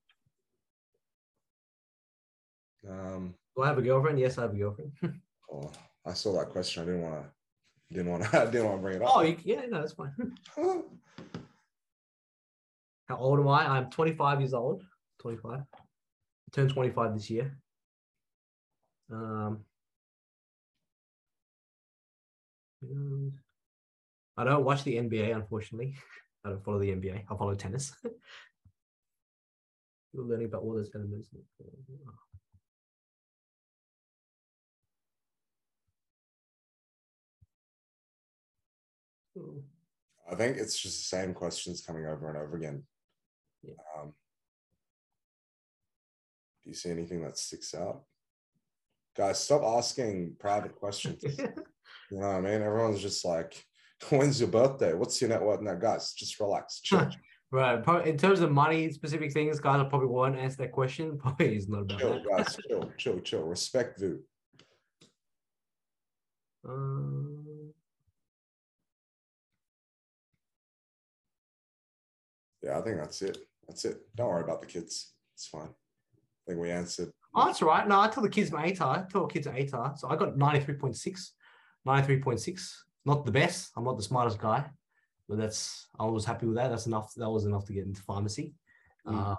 [2.89, 4.19] Um, Do I have a girlfriend?
[4.19, 4.93] Yes, I have a girlfriend.
[5.53, 5.71] oh,
[6.05, 6.83] I saw that question.
[6.83, 7.31] I didn't want to.
[7.95, 8.41] Didn't want to.
[8.41, 9.11] I didn't want to bring it up.
[9.15, 10.13] oh, you, yeah, no, that's fine.
[13.09, 13.67] How old am I?
[13.67, 14.83] I'm 25 years old.
[15.21, 15.61] 25.
[15.61, 15.65] I
[16.53, 17.57] turned 25 this year.
[19.11, 19.65] Um,
[24.37, 25.95] I don't watch the NBA, unfortunately.
[26.45, 27.25] I don't follow the NBA.
[27.31, 27.93] I follow tennis.
[30.13, 31.29] You're learning about all those elements.
[39.39, 39.63] Oh.
[40.31, 42.83] I think it's just the same questions coming over and over again.
[43.63, 43.75] Yeah.
[43.99, 44.13] Um,
[46.63, 48.03] do you see anything that sticks out?
[49.17, 51.23] Guys, stop asking private questions.
[51.23, 51.49] you
[52.11, 52.63] know what I mean?
[52.63, 53.65] Everyone's just like,
[54.11, 54.93] when's your birthday?
[54.95, 55.61] What's your net worth?
[55.61, 56.81] Now, guys, just relax.
[56.81, 57.09] Chill,
[57.51, 57.83] Right.
[57.85, 61.19] Probably in terms of money, specific things, guys, I probably won't answer that question.
[61.23, 62.37] Probably is not about chill, that.
[62.45, 62.57] guys.
[62.69, 63.43] Chill, chill, chill.
[63.43, 64.21] Respect Vu.
[66.67, 67.43] Um,
[72.63, 73.39] Yeah, I think that's it.
[73.67, 74.01] That's it.
[74.15, 75.13] Don't worry about the kids.
[75.35, 75.69] It's fine.
[75.69, 77.11] I think we answered.
[77.35, 77.87] Oh, that's right.
[77.89, 79.05] No, I tell the kids my ATAR.
[79.07, 79.99] I tell the kids ATAR.
[79.99, 81.31] So I got 93.6.
[81.87, 82.73] 93.6.
[83.05, 83.73] Not the best.
[83.77, 84.65] I'm not the smartest guy,
[85.29, 86.69] but that's I was happy with that.
[86.69, 87.13] That's enough.
[87.17, 88.55] That was enough to get into pharmacy.
[89.07, 89.33] Mm.
[89.33, 89.37] Uh,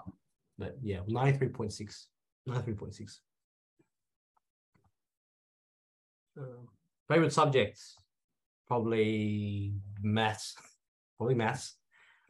[0.58, 2.04] but yeah, 93.6.
[2.48, 3.18] 93.6.
[6.38, 6.42] Uh,
[7.08, 7.96] favorite subjects?
[8.66, 10.54] Probably maths.
[11.16, 11.76] Probably maths.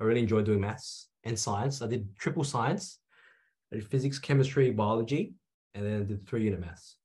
[0.00, 1.82] I really enjoy doing maths and science.
[1.82, 2.98] I did triple science.
[3.72, 5.34] I did physics, chemistry, biology,
[5.74, 6.96] and then I did three unit maths.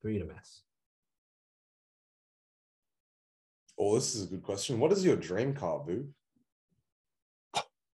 [0.00, 0.61] Three unit maths.
[3.84, 4.78] Oh, this is a good question.
[4.78, 6.06] What is your dream car, Vu?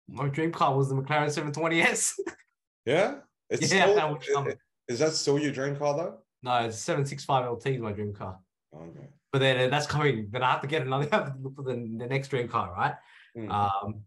[0.07, 2.13] My dream car was the McLaren 720S.
[2.87, 3.15] Yeah?
[3.49, 4.47] It's Yeah, still, that would come.
[4.87, 6.17] is that still your dream car though?
[6.43, 8.39] no, it's 765 LT is my dream car.
[8.75, 9.07] Okay.
[9.31, 10.27] But then uh, that's coming.
[10.31, 11.07] Then I have to get another.
[11.11, 12.93] I have to look for the, the next dream car, right?
[13.35, 13.49] Mm.
[13.51, 14.01] Um,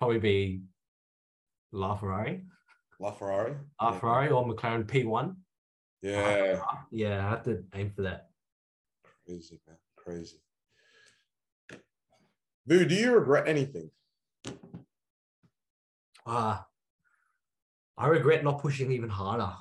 [0.00, 0.62] probably be
[1.70, 2.42] La Ferrari,
[3.00, 3.56] LaFerrari?
[3.80, 3.98] La yeah.
[3.98, 5.36] Ferrari or McLaren P1.
[6.02, 6.60] Yeah.
[6.90, 8.28] Yeah, I have to aim for that.
[9.24, 9.76] Crazy, man.
[9.96, 10.38] Crazy.
[12.66, 13.90] Vu, do you regret anything?
[16.26, 16.66] Ah,
[17.98, 19.52] I regret not pushing even harder.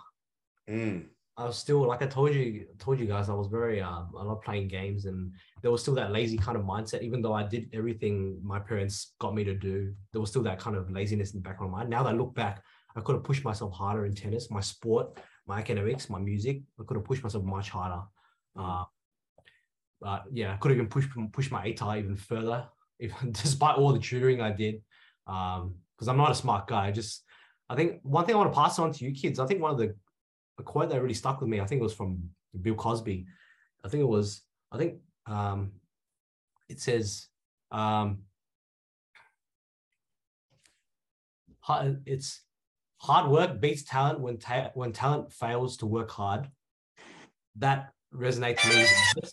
[0.69, 1.07] Mm.
[1.35, 4.23] I was still like I told you told you guys I was very um I
[4.23, 5.31] love playing games and
[5.61, 9.13] there was still that lazy kind of mindset even though I did everything my parents
[9.19, 11.69] got me to do there was still that kind of laziness in the back of
[11.71, 12.61] my mind now that I look back
[12.95, 16.83] I could have pushed myself harder in tennis my sport my academics my music I
[16.83, 18.03] could have pushed myself much harder
[18.55, 18.83] uh,
[19.99, 22.67] but yeah I could have even pushed pushed my ATAR even further
[23.03, 24.81] even despite all the tutoring I did
[25.27, 27.23] um because I'm not a smart guy I just
[27.69, 29.71] I think one thing I want to pass on to you kids I think one
[29.71, 29.95] of the
[30.59, 31.59] a quote that really stuck with me.
[31.59, 32.29] I think it was from
[32.61, 33.25] Bill Cosby.
[33.83, 34.41] I think it was.
[34.71, 35.73] I think um,
[36.69, 37.27] it says
[37.71, 38.19] um,
[42.05, 42.41] it's
[42.97, 46.49] hard work beats talent when ta- when talent fails to work hard.
[47.57, 49.29] That resonates with me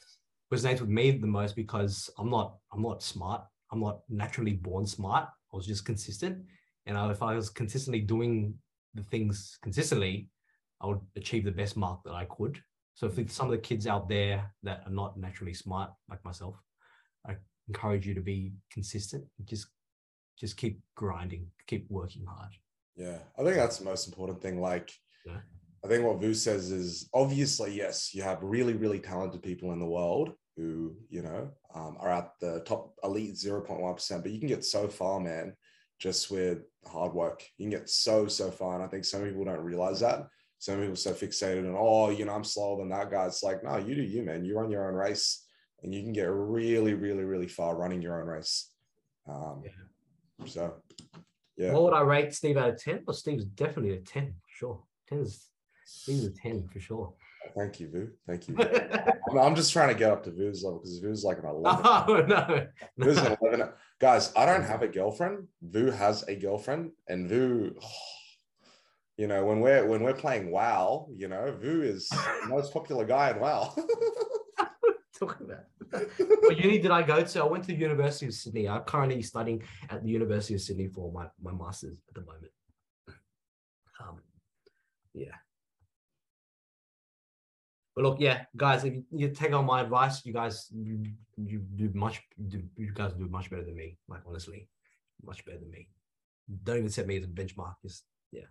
[0.52, 3.44] resonates with me the most because I'm not I'm not smart.
[3.72, 5.28] I'm not naturally born smart.
[5.52, 6.44] I was just consistent,
[6.86, 8.54] and I, if I was consistently doing
[8.94, 10.28] the things consistently,
[10.80, 12.60] I would achieve the best mark that I could.
[12.94, 16.56] So if some of the kids out there that are not naturally smart like myself,
[17.26, 17.36] I
[17.68, 19.24] encourage you to be consistent.
[19.44, 19.68] Just
[20.38, 22.50] just keep grinding, keep working hard.
[22.96, 24.60] Yeah, I think that's the most important thing.
[24.60, 24.90] Like,
[25.26, 25.40] Yeah.
[25.84, 29.78] I think what Vu says is obviously, yes, you have really, really talented people in
[29.78, 34.48] the world who, you know, um, are at the top elite 0.1%, but you can
[34.48, 35.54] get so far, man,
[35.98, 37.44] just with hard work.
[37.56, 38.74] You can get so, so far.
[38.74, 40.26] And I think some people don't realize that.
[40.58, 43.26] Some people are so fixated on, oh, you know, I'm slower than that guy.
[43.26, 44.44] It's like, no, you do you, man.
[44.44, 45.46] You run your own race
[45.82, 48.70] and you can get really, really, really far running your own race.
[49.26, 49.62] Um,
[50.46, 50.74] So,
[51.56, 51.72] yeah.
[51.72, 53.04] What would I rate Steve out of 10?
[53.06, 54.82] Well, Steve's definitely a 10, for sure.
[55.08, 55.48] 10 is
[55.84, 57.14] Steve's a 10 for sure.
[57.56, 58.08] Thank you, Vu.
[58.26, 58.56] Thank you.
[59.40, 61.84] I'm, just trying to get up to Vu's level because Vu's like an 11.
[61.84, 62.66] oh no.
[62.98, 63.26] Vu's no.
[63.26, 63.68] an 11.
[64.00, 65.46] Guys, I don't have a girlfriend.
[65.62, 67.74] Vu has a girlfriend, and Vu,
[69.16, 73.04] you know, when we're when we're playing WoW, you know, Vu is the most popular
[73.04, 73.74] guy in WoW.
[75.18, 76.06] Talking about.
[76.42, 77.42] what uni did I go to?
[77.42, 78.68] I went to the University of Sydney.
[78.68, 82.52] I'm currently studying at the University of Sydney for my, my master's at the moment.
[84.00, 84.20] Um,
[85.12, 85.34] yeah.
[88.00, 91.04] But look, yeah, guys, if you, you take on my advice, you guys you,
[91.36, 94.70] you do much do, you guys do much better than me, like honestly.
[95.22, 95.86] Much better than me.
[96.64, 97.74] Don't even set me as a benchmark.
[97.82, 98.46] Just yeah.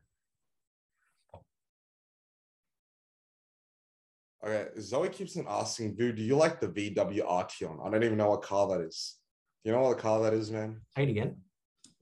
[4.45, 7.84] okay, Zoe keeps on asking, Vu, do you like the VW Arteon?
[7.84, 9.16] I don't even know what car that is.
[9.64, 10.80] Do you know what car that is, man?
[10.95, 11.38] Say it again.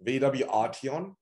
[0.06, 1.16] VW Arteon?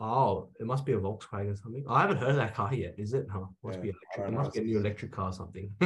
[0.00, 1.84] Oh, it must be a Volkswagen or something.
[1.88, 2.94] I haven't heard of that car yet.
[2.98, 3.26] Is it?
[3.32, 3.46] Huh?
[3.64, 4.28] Must Yeah, be electric.
[4.28, 5.72] It must be a new electric car or something.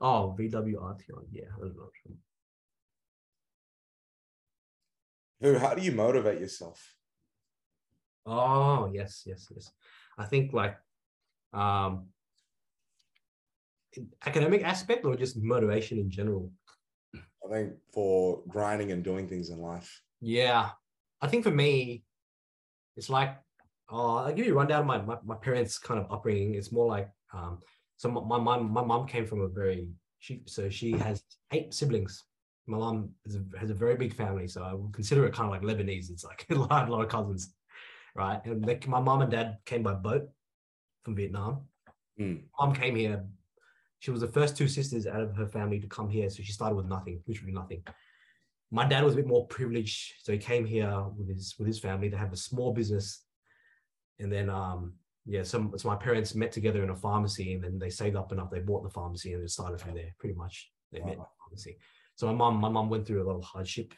[0.00, 1.26] oh, VW Arteon.
[1.32, 1.90] Yeah, I don't know.
[5.40, 6.94] Vu, how do you motivate yourself?
[8.24, 9.72] Oh, yes, yes, yes.
[10.16, 10.76] I think like
[11.52, 12.06] um
[14.24, 16.52] academic aspect or just motivation in general.
[17.14, 20.02] I think for grinding and doing things in life.
[20.22, 20.70] Yeah.
[21.20, 22.04] I think for me,
[22.96, 23.36] it's like
[23.92, 26.54] oh, I'll give you a rundown of my, my, my parents' kind of upbringing.
[26.54, 27.58] It's more like um,
[27.96, 31.74] so my, my mom my mom came from a very she so she has eight
[31.74, 32.24] siblings.
[32.66, 35.46] My mom is a, has a very big family, so I would consider it kind
[35.46, 36.10] of like Lebanese.
[36.10, 37.54] It's like a lot, a lot of cousins,
[38.14, 38.40] right?
[38.44, 40.28] And they, my mom and dad came by boat
[41.02, 41.62] from Vietnam.
[42.16, 42.36] Hmm.
[42.58, 43.24] Mom came here.
[43.98, 46.52] She was the first two sisters out of her family to come here, so she
[46.52, 47.82] started with nothing, literally nothing.
[48.72, 51.78] My dad was a bit more privileged, so he came here with his with his
[51.78, 53.22] family to have a small business,
[54.18, 54.94] and then um
[55.24, 58.32] yeah, so, so my parents met together in a pharmacy, and then they saved up
[58.32, 60.14] enough, they bought the pharmacy, and it started from there.
[60.18, 61.06] Pretty much, they wow.
[61.06, 61.78] met the pharmacy.
[62.16, 63.94] So my mom, my mom went through a lot of hardship.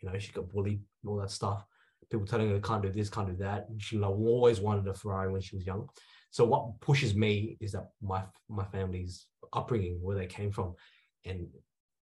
[0.00, 1.64] You know, she got bullied and all that stuff.
[2.10, 3.66] People telling her can't do this, can't do that.
[3.68, 5.88] And she like, always wanted a Ferrari when she was young.
[6.30, 10.74] So what pushes me is that my my family's upbringing, where they came from,
[11.24, 11.48] and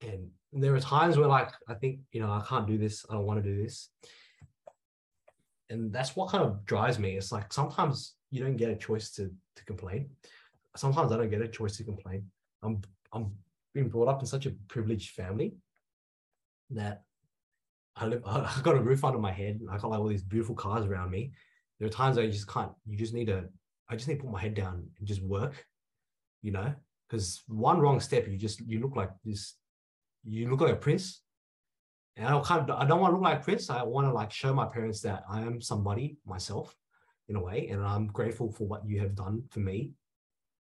[0.01, 3.13] and there are times where like I think you know I can't do this, I
[3.13, 3.89] don't want to do this,
[5.69, 7.17] and that's what kind of drives me.
[7.17, 10.09] It's like sometimes you don't get a choice to to complain.
[10.75, 12.25] Sometimes I don't get a choice to complain.
[12.63, 12.81] I'm
[13.11, 13.31] I'm
[13.73, 15.55] being brought up in such a privileged family
[16.71, 17.03] that
[17.95, 18.23] I live.
[18.25, 19.59] I got a roof under my head.
[19.69, 21.31] I got like all these beautiful cars around me.
[21.79, 22.71] There are times I just can't.
[22.87, 23.45] You just need to.
[23.89, 25.65] I just need to put my head down and just work.
[26.41, 26.73] You know,
[27.07, 29.55] because one wrong step, you just you look like this.
[30.23, 31.21] You look like a prince.
[32.19, 33.69] And I kind of, I don't want to look like Prince.
[33.69, 36.75] I want to like show my parents that I am somebody myself
[37.29, 37.69] in a way.
[37.69, 39.93] And I'm grateful for what you have done for me,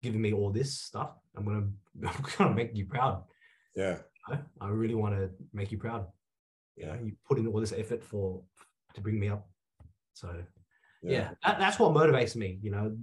[0.00, 1.16] giving me all this stuff.
[1.36, 1.66] I'm gonna
[2.08, 3.24] I'm gonna make you proud.
[3.74, 3.98] Yeah.
[4.60, 6.06] I really want to make you proud.
[6.76, 6.86] Yeah.
[6.86, 8.42] You, know, you put in all this effort for
[8.94, 9.48] to bring me up.
[10.12, 10.28] So
[11.02, 12.58] yeah, yeah that, that's what motivates me.
[12.62, 12.96] You know,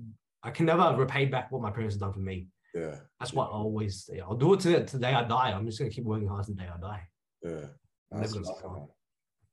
[0.43, 2.47] I can never repay back what my parents have done for me.
[2.75, 2.95] Yeah.
[3.19, 5.51] That's what I always yeah, I'll do it to the day I die.
[5.51, 7.07] I'm just gonna keep working hard to the day I die.
[7.41, 7.67] Yeah.
[8.11, 8.95] That's powerful,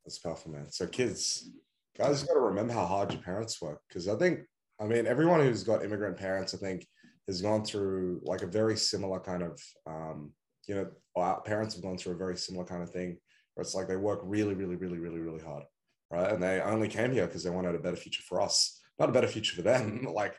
[0.05, 0.71] That's powerful, man.
[0.71, 1.51] So kids,
[1.97, 4.41] guys got to remember how hard your parents work because I think,
[4.81, 6.87] I mean, everyone who's got immigrant parents, I think,
[7.29, 10.33] has gone through like a very similar kind of, um,
[10.67, 13.19] you know, our parents have gone through a very similar kind of thing
[13.55, 15.65] where it's like they work really, really, really, really, really hard,
[16.11, 16.33] right?
[16.33, 19.13] And they only came here because they wanted a better future for us, not a
[19.13, 20.07] better future for them.
[20.15, 20.35] like,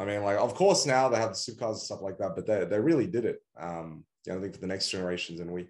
[0.00, 2.46] I mean, like, of course, now they have the supercars and stuff like that, but
[2.46, 3.42] they, they really did it.
[3.58, 5.68] Um, you know, I think for the next generations, and we,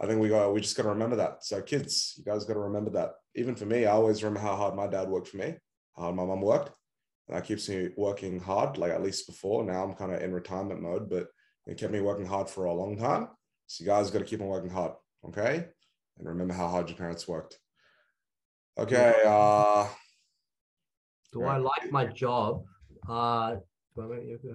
[0.00, 1.44] I think we got we just got to remember that.
[1.44, 3.14] So kids, you guys got to remember that.
[3.34, 5.56] Even for me, I always remember how hard my dad worked for me,
[5.96, 6.70] how hard my mom worked.
[7.26, 9.64] And that keeps me working hard, like at least before.
[9.64, 11.26] Now I'm kind of in retirement mode, but
[11.66, 13.28] it kept me working hard for a long time.
[13.66, 14.92] So you guys got to keep on working hard,
[15.26, 15.66] okay?
[16.18, 17.58] And remember how hard your parents worked.
[18.78, 19.14] Okay.
[19.26, 19.88] Uh,
[21.32, 21.42] do.
[21.42, 22.62] I like my job?
[23.08, 23.56] Uh,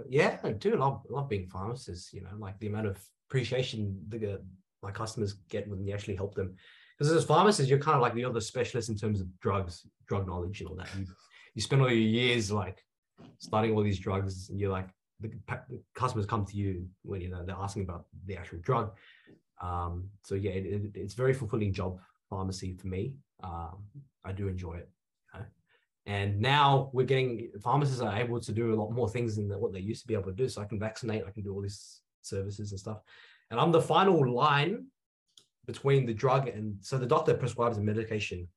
[0.10, 2.14] yeah, I do love love being pharmacists.
[2.14, 4.42] You know, like the amount of appreciation the
[4.84, 6.56] my customers get when you actually help them.
[6.98, 10.28] Because as pharmacists, you're kind of like the other specialist in terms of drugs, drug
[10.28, 10.90] knowledge, and all that.
[10.98, 11.06] You,
[11.56, 12.84] you spend all your years like
[13.40, 14.90] studying all these drugs, and you're like
[15.20, 15.32] the,
[15.70, 18.92] the customers come to you when you know they're asking about the actual drug.
[19.62, 22.00] Um, so yeah, it, it, it's very fulfilling job
[22.30, 23.14] pharmacy for me.
[23.44, 23.84] Um,
[24.24, 24.90] I do enjoy it.
[26.06, 29.72] And now we're getting pharmacists are able to do a lot more things than what
[29.72, 30.50] they used to be able to do.
[30.50, 32.98] So I can vaccinate, I can do all these services and stuff
[33.52, 34.86] and I'm the final line
[35.68, 38.48] between the drug and so the doctor prescribes a medication,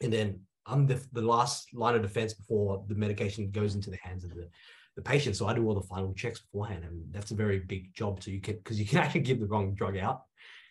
[0.00, 3.98] and then I'm the, the last line of defense before the medication goes into the
[4.02, 4.48] hands of the,
[4.94, 5.36] the patient.
[5.36, 8.22] So I do all the final checks beforehand, and that's a very big job.
[8.22, 10.22] So you can because you can actually give the wrong drug out,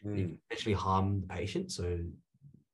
[0.03, 0.17] mm.
[0.17, 1.71] you can actually harm the patient.
[1.71, 1.99] So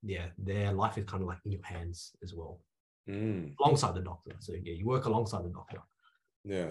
[0.04, 2.60] yeah, their life is kind of like in your hands as well,
[3.10, 3.54] mm.
[3.60, 4.36] alongside the doctor.
[4.40, 5.80] So yeah, you work alongside the doctor.
[6.44, 6.70] Yeah.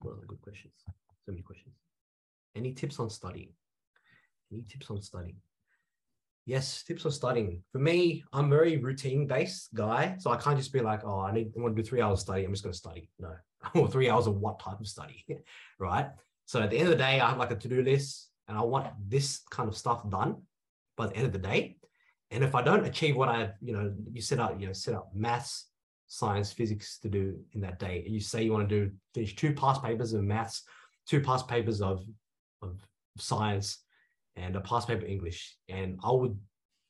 [0.00, 0.74] Well, good questions.
[0.84, 1.74] So many questions.
[2.54, 3.50] Any tips on studying?
[4.52, 5.36] Any tips on studying?
[6.46, 7.62] Yes, tips on studying.
[7.72, 10.16] For me, I'm very routine based guy.
[10.20, 12.20] So I can't just be like, oh, I need I want to do three hours
[12.20, 12.44] of study.
[12.44, 13.10] I'm just going to study.
[13.18, 13.34] No.
[13.74, 15.24] or three hours of what type of study?
[15.80, 16.10] right.
[16.44, 18.62] So at the end of the day, I have like a to-do list and I
[18.62, 20.42] want this kind of stuff done
[20.96, 21.76] by the end of the day.
[22.30, 24.72] And if I don't achieve what I have, you know, you set out, you know,
[24.72, 25.68] set up maths,
[26.08, 28.04] science, physics to do in that day.
[28.06, 30.62] You say you want to do finish two past papers of maths,
[31.06, 32.04] two past papers of,
[32.62, 32.80] of
[33.18, 33.78] science,
[34.34, 35.56] and a past paper English.
[35.68, 36.36] And I would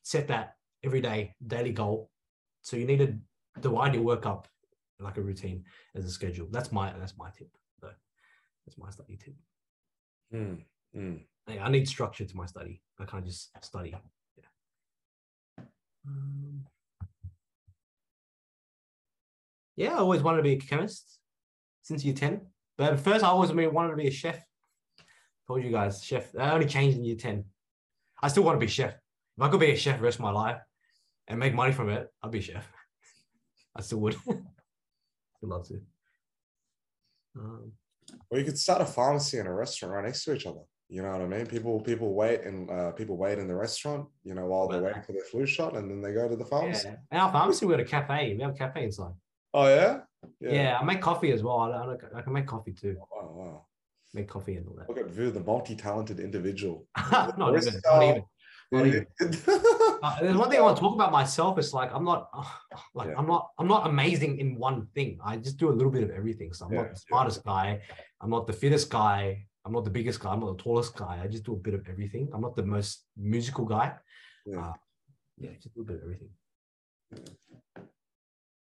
[0.02, 2.10] set that every day, daily goal.
[2.62, 3.14] So you need to
[3.60, 4.48] divide your work up
[4.98, 5.64] like a routine
[5.94, 6.48] as a schedule.
[6.50, 7.48] That's my that's my tip.
[7.80, 7.88] So
[8.66, 9.34] that's my study tip.
[10.34, 10.62] Mm,
[10.96, 11.20] mm.
[11.48, 12.82] I need structure to my study.
[12.98, 13.94] I can't just study.
[16.06, 16.12] Yeah.
[16.12, 16.64] Um,
[19.76, 21.18] yeah, I always wanted to be a chemist
[21.82, 22.40] since year 10.
[22.78, 24.38] But first, I always wanted to be a chef.
[25.46, 26.34] Told you guys, chef.
[26.38, 27.44] I only changed in year 10.
[28.22, 28.94] I still want to be a chef.
[28.94, 30.60] If I could be a chef the rest of my life
[31.28, 32.66] and make money from it, I'd be a chef.
[33.76, 34.16] I still would.
[34.28, 34.38] I'd
[35.42, 35.80] love to.
[37.38, 37.72] Um,
[38.30, 40.60] well, you could start a pharmacy and a restaurant right next to each other.
[40.88, 41.46] You know what I mean?
[41.46, 45.02] People people wait and uh, people wait in the restaurant, you know, while they're waiting
[45.02, 46.88] for their flu shot, and then they go to the pharmacy.
[47.10, 47.24] Yeah.
[47.24, 48.34] Our pharmacy we got a cafe.
[48.34, 49.12] We have a cafe inside.
[49.52, 50.00] Oh yeah?
[50.40, 50.52] yeah?
[50.52, 51.58] Yeah, I make coffee as well.
[51.60, 52.96] I, I, I can make coffee too.
[53.00, 53.66] Oh, wow, wow.
[54.14, 54.88] make coffee and all that.
[54.88, 56.86] Look at Vu, the multi-talented individual.
[57.10, 58.24] not, even, not even.
[58.72, 59.06] Not even.
[60.02, 61.58] Uh, there's one thing I want to talk about myself.
[61.58, 62.28] It's like I'm not,
[62.94, 63.14] like Yeah.
[63.16, 65.18] I'm not, I'm not amazing in one thing.
[65.24, 66.52] I just do a little bit of everything.
[66.52, 67.80] So I'm Yeah, not the smartest guy.
[68.20, 69.46] I'm not the fittest guy.
[69.66, 70.30] I'm not the biggest guy.
[70.30, 71.18] I'm not the tallest guy.
[71.20, 72.28] I just do a bit of everything.
[72.32, 73.94] I'm not the most musical guy.
[74.46, 74.60] Yeah.
[74.60, 74.72] Uh,
[75.38, 76.30] yeah, just a little bit of everything.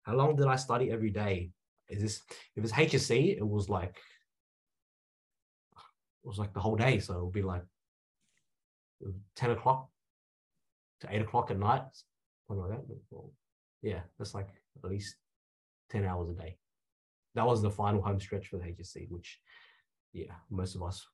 [0.04, 1.50] How long did I study every day?
[1.90, 2.22] Is this
[2.56, 3.38] if it's HSC?
[3.38, 3.98] It was like
[6.24, 7.00] it was like the whole day.
[7.00, 7.64] So it would be like
[9.36, 9.90] ten o'clock
[11.02, 11.84] to eight o'clock at night,
[12.48, 12.86] something like that.
[13.10, 13.32] Well,
[13.82, 14.50] yeah, that's like
[14.84, 15.16] at least
[15.90, 16.58] ten hours a day.
[17.34, 19.40] That was the final home stretch for the HSC, which
[20.14, 21.06] yeah, most of us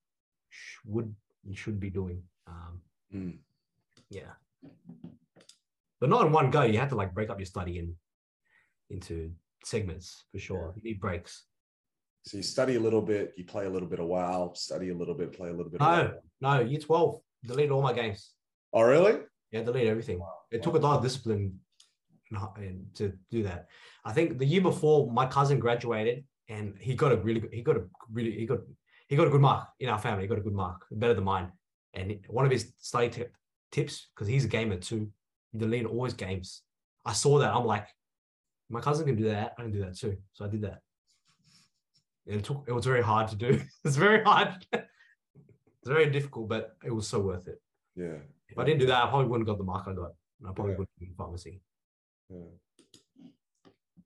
[0.50, 1.14] sh- would
[1.45, 2.22] and should be doing.
[2.47, 2.82] Um,
[3.14, 3.39] Mm.
[4.10, 4.34] yeah.
[6.00, 6.62] But not in one go.
[6.62, 7.95] You have to like break up your study in
[8.91, 9.32] into
[9.64, 10.74] segments for sure.
[10.76, 11.45] You need breaks.
[12.26, 14.95] So you study a little bit, you play a little bit a while, study a
[14.95, 15.80] little bit, play a little bit.
[15.80, 18.34] No, no, year 12, deleted all my games.
[18.74, 19.22] Oh, really?
[19.52, 20.22] Yeah, delete everything.
[20.52, 21.60] It took a lot of discipline
[22.30, 23.70] and h- and to do that.
[24.06, 27.64] I think the year before my cousin graduated and he got a really good, he
[27.64, 28.60] got a really, he got,
[29.10, 30.24] he got a good mark in our family.
[30.24, 31.51] He got a good mark, better than mine.
[31.95, 33.36] And one of his study tip,
[33.72, 35.10] tips, because he's a gamer too,
[35.51, 36.62] he deleted all his games.
[37.03, 37.51] I saw that.
[37.53, 37.88] I'm like,
[38.70, 39.55] my cousin can do that.
[39.57, 40.16] I can do that too.
[40.34, 40.82] So I did that.
[42.28, 43.60] And it took, it was very hard to do.
[43.84, 44.64] it's very hard.
[44.74, 47.60] it's very difficult, but it was so worth it.
[47.95, 48.18] Yeah.
[48.47, 50.12] If I didn't do that, I probably wouldn't have got the mark I got.
[50.39, 50.78] And I probably Yeah.
[50.78, 51.62] wouldn't be in pharmacy.
[52.30, 52.45] yeah.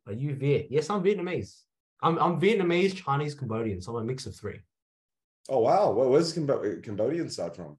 [0.07, 0.67] Are you Viet?
[0.69, 1.61] Yes, I'm Vietnamese.
[2.01, 3.81] I'm, I'm Vietnamese, Chinese, Cambodian.
[3.81, 4.59] So I'm a mix of three.
[5.49, 5.91] Oh wow.
[5.91, 7.77] Well, where's the Cambodian side from?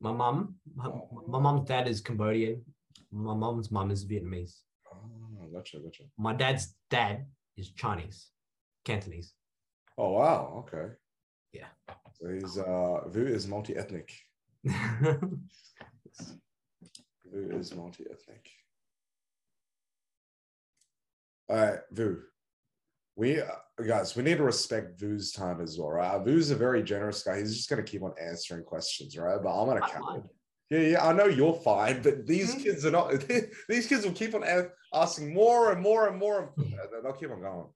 [0.00, 1.24] My mum, my, Oh.
[1.26, 2.62] my mum's dad is Cambodian.
[3.10, 4.60] My mum's mum is Vietnamese.
[4.92, 6.02] Oh, gotcha, gotcha.
[6.18, 8.30] My dad's dad is Chinese,
[8.84, 9.32] Cantonese.
[9.96, 10.64] Oh wow.
[10.68, 10.92] Okay.
[11.52, 11.68] Yeah.
[12.20, 14.12] So he's uh Vu is multi-ethnic.
[14.64, 15.38] Vu
[17.32, 18.50] is multi-ethnic.
[21.48, 22.22] All right, Vu.
[23.16, 23.46] We uh,
[23.84, 26.24] guys, we need to respect Vu's time as well, right?
[26.24, 27.38] Vu's a very generous guy.
[27.38, 29.38] He's just gonna keep on answering questions, right?
[29.42, 30.04] But I'm gonna I count.
[30.04, 30.28] mind.
[30.70, 32.62] Yeah, yeah, I know you're fine, but these Mhm.
[32.62, 33.10] kids are not.
[33.68, 34.42] these kids will keep on
[34.92, 36.52] asking more and more and more.
[36.58, 37.66] Uh, They'll keep on going.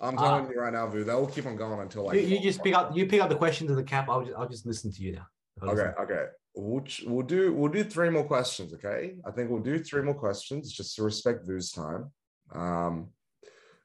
[0.00, 0.22] I'm Ah.
[0.38, 1.04] telling you right now, Vu.
[1.04, 2.14] They'll keep on going until like.
[2.16, 4.08] you, you just pick up you pick up the questions in the cap.
[4.08, 5.26] I'll just I'll just listen to you now.
[5.60, 5.94] I'll Okay, listen.
[6.02, 6.24] okay.
[6.54, 8.72] We'll, we'll do we'll do three more questions.
[8.74, 12.10] Okay, I think we'll do three more questions just to respect Vu's time.
[12.52, 13.10] Um,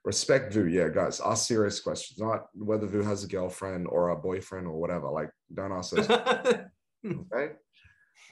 [0.04, 1.22] respect Vu, yeah, guys.
[1.22, 5.10] Ask serious questions, not whether Vu has a girlfriend or a boyfriend or whatever.
[5.10, 6.10] Like, don't ask those.
[7.06, 7.54] okay.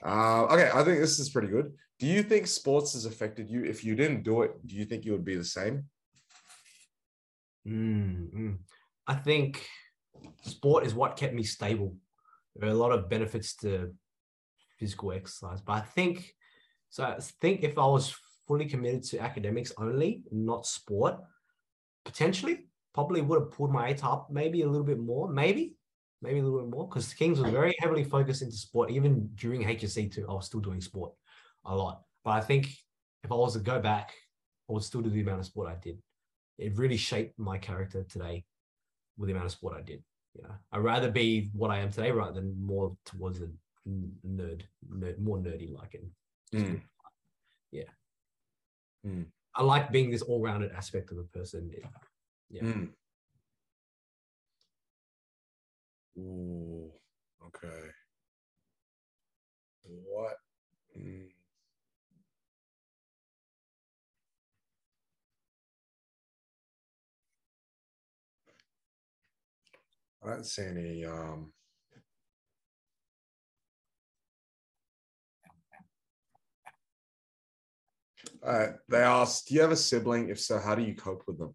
[0.04, 1.72] Uh, okay, I think this is pretty good.
[2.00, 3.64] Do you think sports has affected you?
[3.64, 5.86] If you didn't do it, do you think you would be the same?
[7.68, 8.58] Mm, mm.
[9.08, 9.66] I think
[10.42, 11.96] sport is what kept me stable.
[12.56, 13.94] There are a lot of benefits to
[14.80, 16.34] physical exercise, but I think
[16.90, 17.04] so.
[17.04, 18.16] I think if I was
[18.48, 21.18] fully committed to academics only, not sport,
[22.06, 25.76] potentially probably would have pulled my ATAR up maybe a little bit more, maybe,
[26.22, 28.92] maybe a little bit more, because Kings was very heavily focused into sport.
[28.92, 31.14] Even during HSC too, I was still doing sport
[31.66, 32.02] a lot.
[32.24, 32.68] But I think
[33.24, 34.12] if I was to go back,
[34.70, 35.98] I would still do the amount of sport I did
[36.62, 38.46] it really shaped my character today
[39.18, 40.04] with the amount of sport I did.
[40.36, 43.52] You know, I'd rather be what I am today rather than more towards the
[44.26, 46.06] nerd, nerd more nerdy like it.
[46.54, 46.82] Mm.
[47.72, 47.84] Yeah.
[49.06, 49.26] Mm.
[49.56, 51.72] I like being this all-rounded aspect of a person.
[52.50, 52.62] Yeah.
[52.62, 52.90] Mm.
[56.18, 56.92] Ooh,
[57.48, 57.90] okay.
[59.84, 60.36] What?
[60.98, 61.28] Mm.
[70.24, 71.06] I don't see any.
[71.06, 71.52] Um,
[78.44, 80.30] uh, they asked, "Do you have a sibling?
[80.30, 81.54] If so, how do you cope with them?"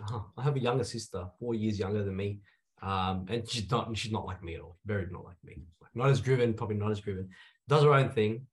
[0.00, 0.20] Uh-huh.
[0.36, 2.40] I have a younger sister, four years younger than me.
[2.82, 4.76] Um, and she's not she's not like me at all.
[4.84, 5.62] Very not like me.
[5.94, 7.28] Not as driven, probably not as driven.
[7.68, 8.46] Does her own thing.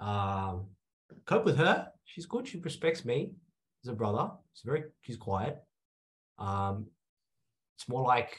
[0.00, 0.66] Um,
[1.26, 1.88] cope with her.
[2.04, 2.46] She's good.
[2.46, 3.32] She respects me
[3.84, 4.30] as a brother.
[4.52, 5.58] She's very she's quiet.
[6.38, 6.86] Um,
[7.76, 8.36] it's more like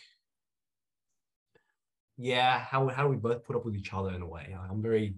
[2.17, 4.55] yeah, how how do we both put up with each other in a way?
[4.69, 5.15] I'm very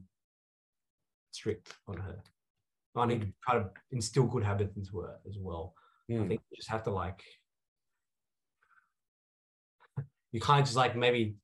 [1.31, 2.21] strict on her.
[2.95, 5.73] I need to try to instill good habits into her as well.
[6.09, 6.27] I Mm.
[6.27, 7.23] think you just have to like
[10.31, 11.35] you can't just like maybe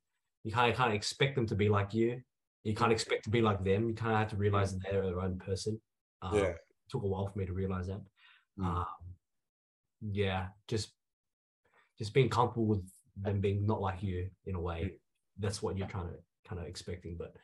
[0.44, 2.22] you kind of can't expect them to be like you.
[2.64, 3.88] You can't expect to be like them.
[3.88, 5.80] You kind of have to realize that they're their own person.
[6.22, 6.50] Um, Yeah.
[6.50, 6.58] it
[6.90, 8.02] took a while for me to realize that.
[8.58, 8.64] Mm.
[8.66, 8.86] Um,
[10.02, 10.92] yeah, just
[11.98, 15.00] just being comfortable with them being not like you in a way.
[15.38, 16.18] That's what you're trying to
[16.48, 17.16] kind of expecting.
[17.16, 17.34] But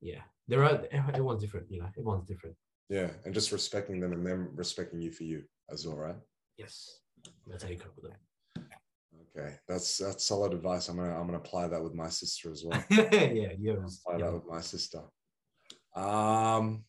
[0.00, 1.70] yeah, there are everyone's different.
[1.70, 2.56] You know, everyone's different.
[2.88, 6.16] Yeah, and just respecting them and them respecting you for you as well, right?
[6.58, 7.00] Yes,
[7.46, 8.64] that's how you cope with it.
[9.36, 10.88] Okay, that's that's solid advice.
[10.88, 12.84] I'm gonna I'm gonna apply that with my sister as well.
[12.90, 14.26] yeah, yeah, apply yeah.
[14.26, 15.00] that with my sister.
[15.96, 16.84] Um,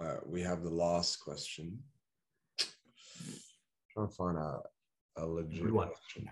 [0.00, 1.78] uh, we have the last question.
[2.60, 2.66] I'm
[3.92, 4.60] Trying to find a
[5.16, 5.88] a legit Good one.
[5.88, 6.28] question.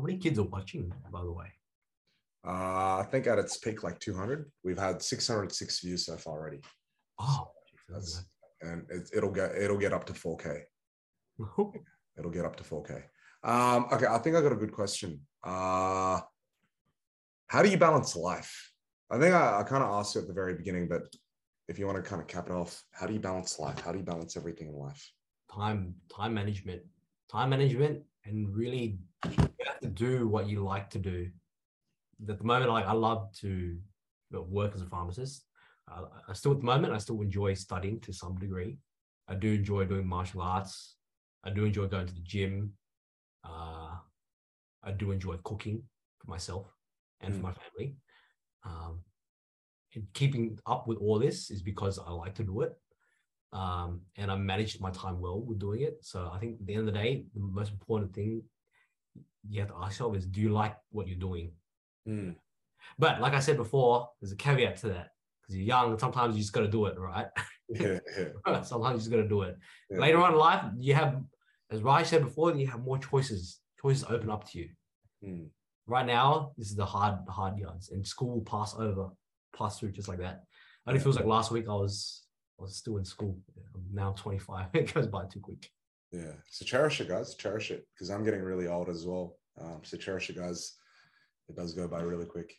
[0.00, 1.52] How many kids are watching, by the way?
[2.42, 4.50] Uh, I think at its peak, like 200.
[4.64, 6.60] We've had 606 views so far already,
[7.18, 7.50] Oh,
[7.86, 8.24] That's-
[8.62, 10.62] and it, it'll get it'll get up to 4K.
[12.18, 13.02] It'll get up to 4K.
[13.44, 15.20] Um, okay, I think I got a good question.
[15.44, 16.20] Uh,
[17.48, 18.72] how do you balance life?
[19.10, 21.02] I think I, I kind of asked you at the very beginning, but
[21.68, 23.78] if you want to kind of cap it off, how do you balance life?
[23.80, 25.12] How do you balance everything in life?
[25.54, 26.80] time time management
[27.30, 28.98] time management and really
[29.82, 31.28] to do what you like to do.
[32.28, 33.78] At the moment like i love to
[34.32, 35.44] work as a pharmacist.
[35.90, 38.78] Uh, i still at the moment i still enjoy studying to some degree.
[39.28, 40.96] I do enjoy doing martial arts.
[41.44, 42.72] I do enjoy going to the gym.
[43.44, 43.96] Uh,
[44.82, 45.82] i do enjoy cooking
[46.18, 46.66] for myself
[47.20, 47.44] and for Mm.
[47.44, 47.96] my family.
[48.64, 49.00] Um,
[49.94, 52.72] and keeping up with all this is because i like to do it.
[53.52, 55.96] Um, and I managed my time well with doing it.
[56.02, 58.42] So I think at the end of the day, the most important thing
[59.48, 61.52] you have to ask yourself is, do you like what you're doing?
[62.06, 62.30] Hmm.
[62.98, 65.08] But like I said before, there's a caveat to that
[65.40, 65.98] because you're young.
[65.98, 67.26] Sometimes you just got to do it, right?
[67.68, 67.98] Yeah,
[68.46, 69.56] yeah, sometimes you just got to do it.
[69.90, 69.98] yeah.
[69.98, 71.22] Later on in life, you have,
[71.70, 73.60] as Raj said before, you have more choices.
[73.80, 74.68] Choices open up to you.
[75.24, 75.44] Hmm.
[75.86, 79.08] Right now, this is the hard, hard yards, and school will pass over,
[79.56, 80.44] pass through just like that.
[80.86, 82.24] Only feels like last week I was,
[82.58, 83.38] I was still in school.
[83.74, 84.66] I'm now 25.
[84.74, 85.70] It goes by too quick.
[86.12, 86.32] Yeah.
[86.48, 87.34] So cherish it, guys.
[87.34, 89.36] Cherish it because I'm getting really old as well.
[89.60, 90.76] Um, so cherish it, guys.
[91.48, 92.54] It does go by really quick.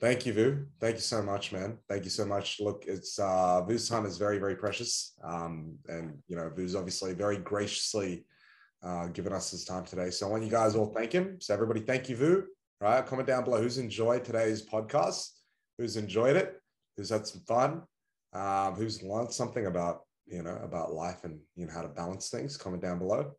[0.00, 0.66] Thank you, Vu.
[0.80, 1.78] Thank you so much, man.
[1.88, 2.60] Thank you so much.
[2.60, 5.14] Look, it's uh, Vu's time is very, very precious.
[5.24, 8.24] Um, and you know, Vu's obviously very graciously
[8.82, 10.10] uh, given us his time today.
[10.10, 11.38] So I want you guys all thank him.
[11.40, 12.44] So everybody, thank you, Vu.
[12.80, 13.04] Right?
[13.04, 15.30] Comment down below who's enjoyed today's podcast,
[15.78, 16.60] who's enjoyed it,
[16.96, 17.82] who's had some fun,
[18.34, 22.28] um, who's learned something about you know about life and you know how to balance
[22.30, 22.56] things.
[22.56, 23.32] Comment down below.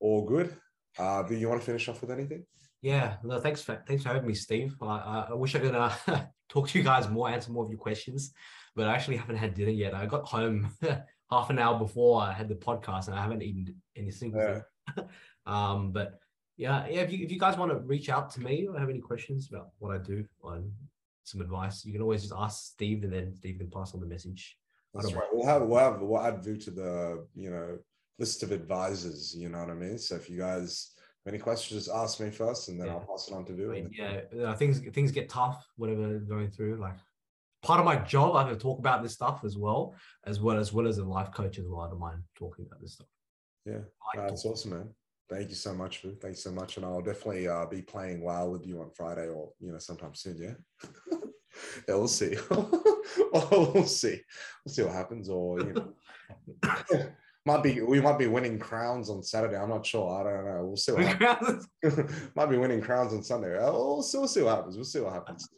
[0.00, 0.56] All good.
[0.98, 2.44] Uh, do you want to finish off with anything?
[2.82, 4.76] Yeah, no, thanks for thanks for having me, Steve.
[4.80, 5.92] I, I, wish I could uh,
[6.48, 8.32] talk to you guys more, answer more of your questions,
[8.74, 9.94] but I actually haven't had dinner yet.
[9.94, 10.70] I got home
[11.30, 14.60] half an hour before I had the podcast, and I haven't eaten any single Yeah.
[14.94, 15.04] thing.
[15.46, 16.20] um, but
[16.56, 17.00] yeah, yeah.
[17.00, 19.48] If you if you guys want to reach out to me or have any questions
[19.50, 20.62] about what I do or
[21.24, 24.06] some advice, you can always just ask Steve, and then Steve can pass on the
[24.06, 24.56] message.
[24.98, 25.28] I That's right.
[25.32, 27.78] We'll have we'll have we'll add Vu to the you know
[28.18, 29.34] list of advisors.
[29.36, 29.98] You know what I mean.
[29.98, 30.92] So if you guys
[31.24, 32.94] have any questions, just ask me first, and then Yeah.
[32.94, 33.70] I'll pass it on to I Vu.
[33.70, 36.76] mean, and yeah, uh, things things get tough, whatever going through.
[36.76, 36.96] Like
[37.62, 39.94] part of my job, I have to talk about this stuff as well,
[40.24, 41.80] as well as well as a life coach as well.
[41.80, 43.08] I don't mind talking about this stuff.
[43.64, 43.80] Yeah,
[44.14, 44.94] I like that's awesome, man.
[45.28, 46.14] Thank you so much, Vu.
[46.14, 49.28] Thank you so much, and I'll definitely uh, be playing WoW with you on Friday
[49.28, 50.38] or you know sometime soon.
[50.38, 50.88] Yeah.
[51.88, 52.36] yeah, we'll see.
[53.32, 54.20] well, we'll see.
[54.64, 57.08] We'll see what happens, or you know,
[57.46, 59.56] might be we might be winning crowns on Saturday.
[59.56, 60.20] I'm not sure.
[60.20, 60.64] I don't know.
[60.66, 61.68] We'll see what happens.
[62.34, 63.56] Might be winning crowns on Sunday.
[63.56, 64.76] Uh, We'll see, we'll see what happens.
[64.76, 65.48] We'll see what happens.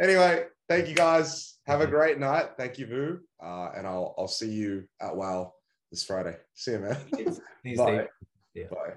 [0.00, 1.58] Anyway, thank you guys.
[1.66, 2.50] Have a great night.
[2.56, 3.20] Thank you, Vu.
[3.42, 5.52] Uh, and I'll I'll see you at WoW
[5.90, 6.36] this Friday.
[6.54, 6.96] See you, man.
[7.76, 8.08] Bye.
[8.54, 8.66] Yeah.
[8.70, 8.94] Bye.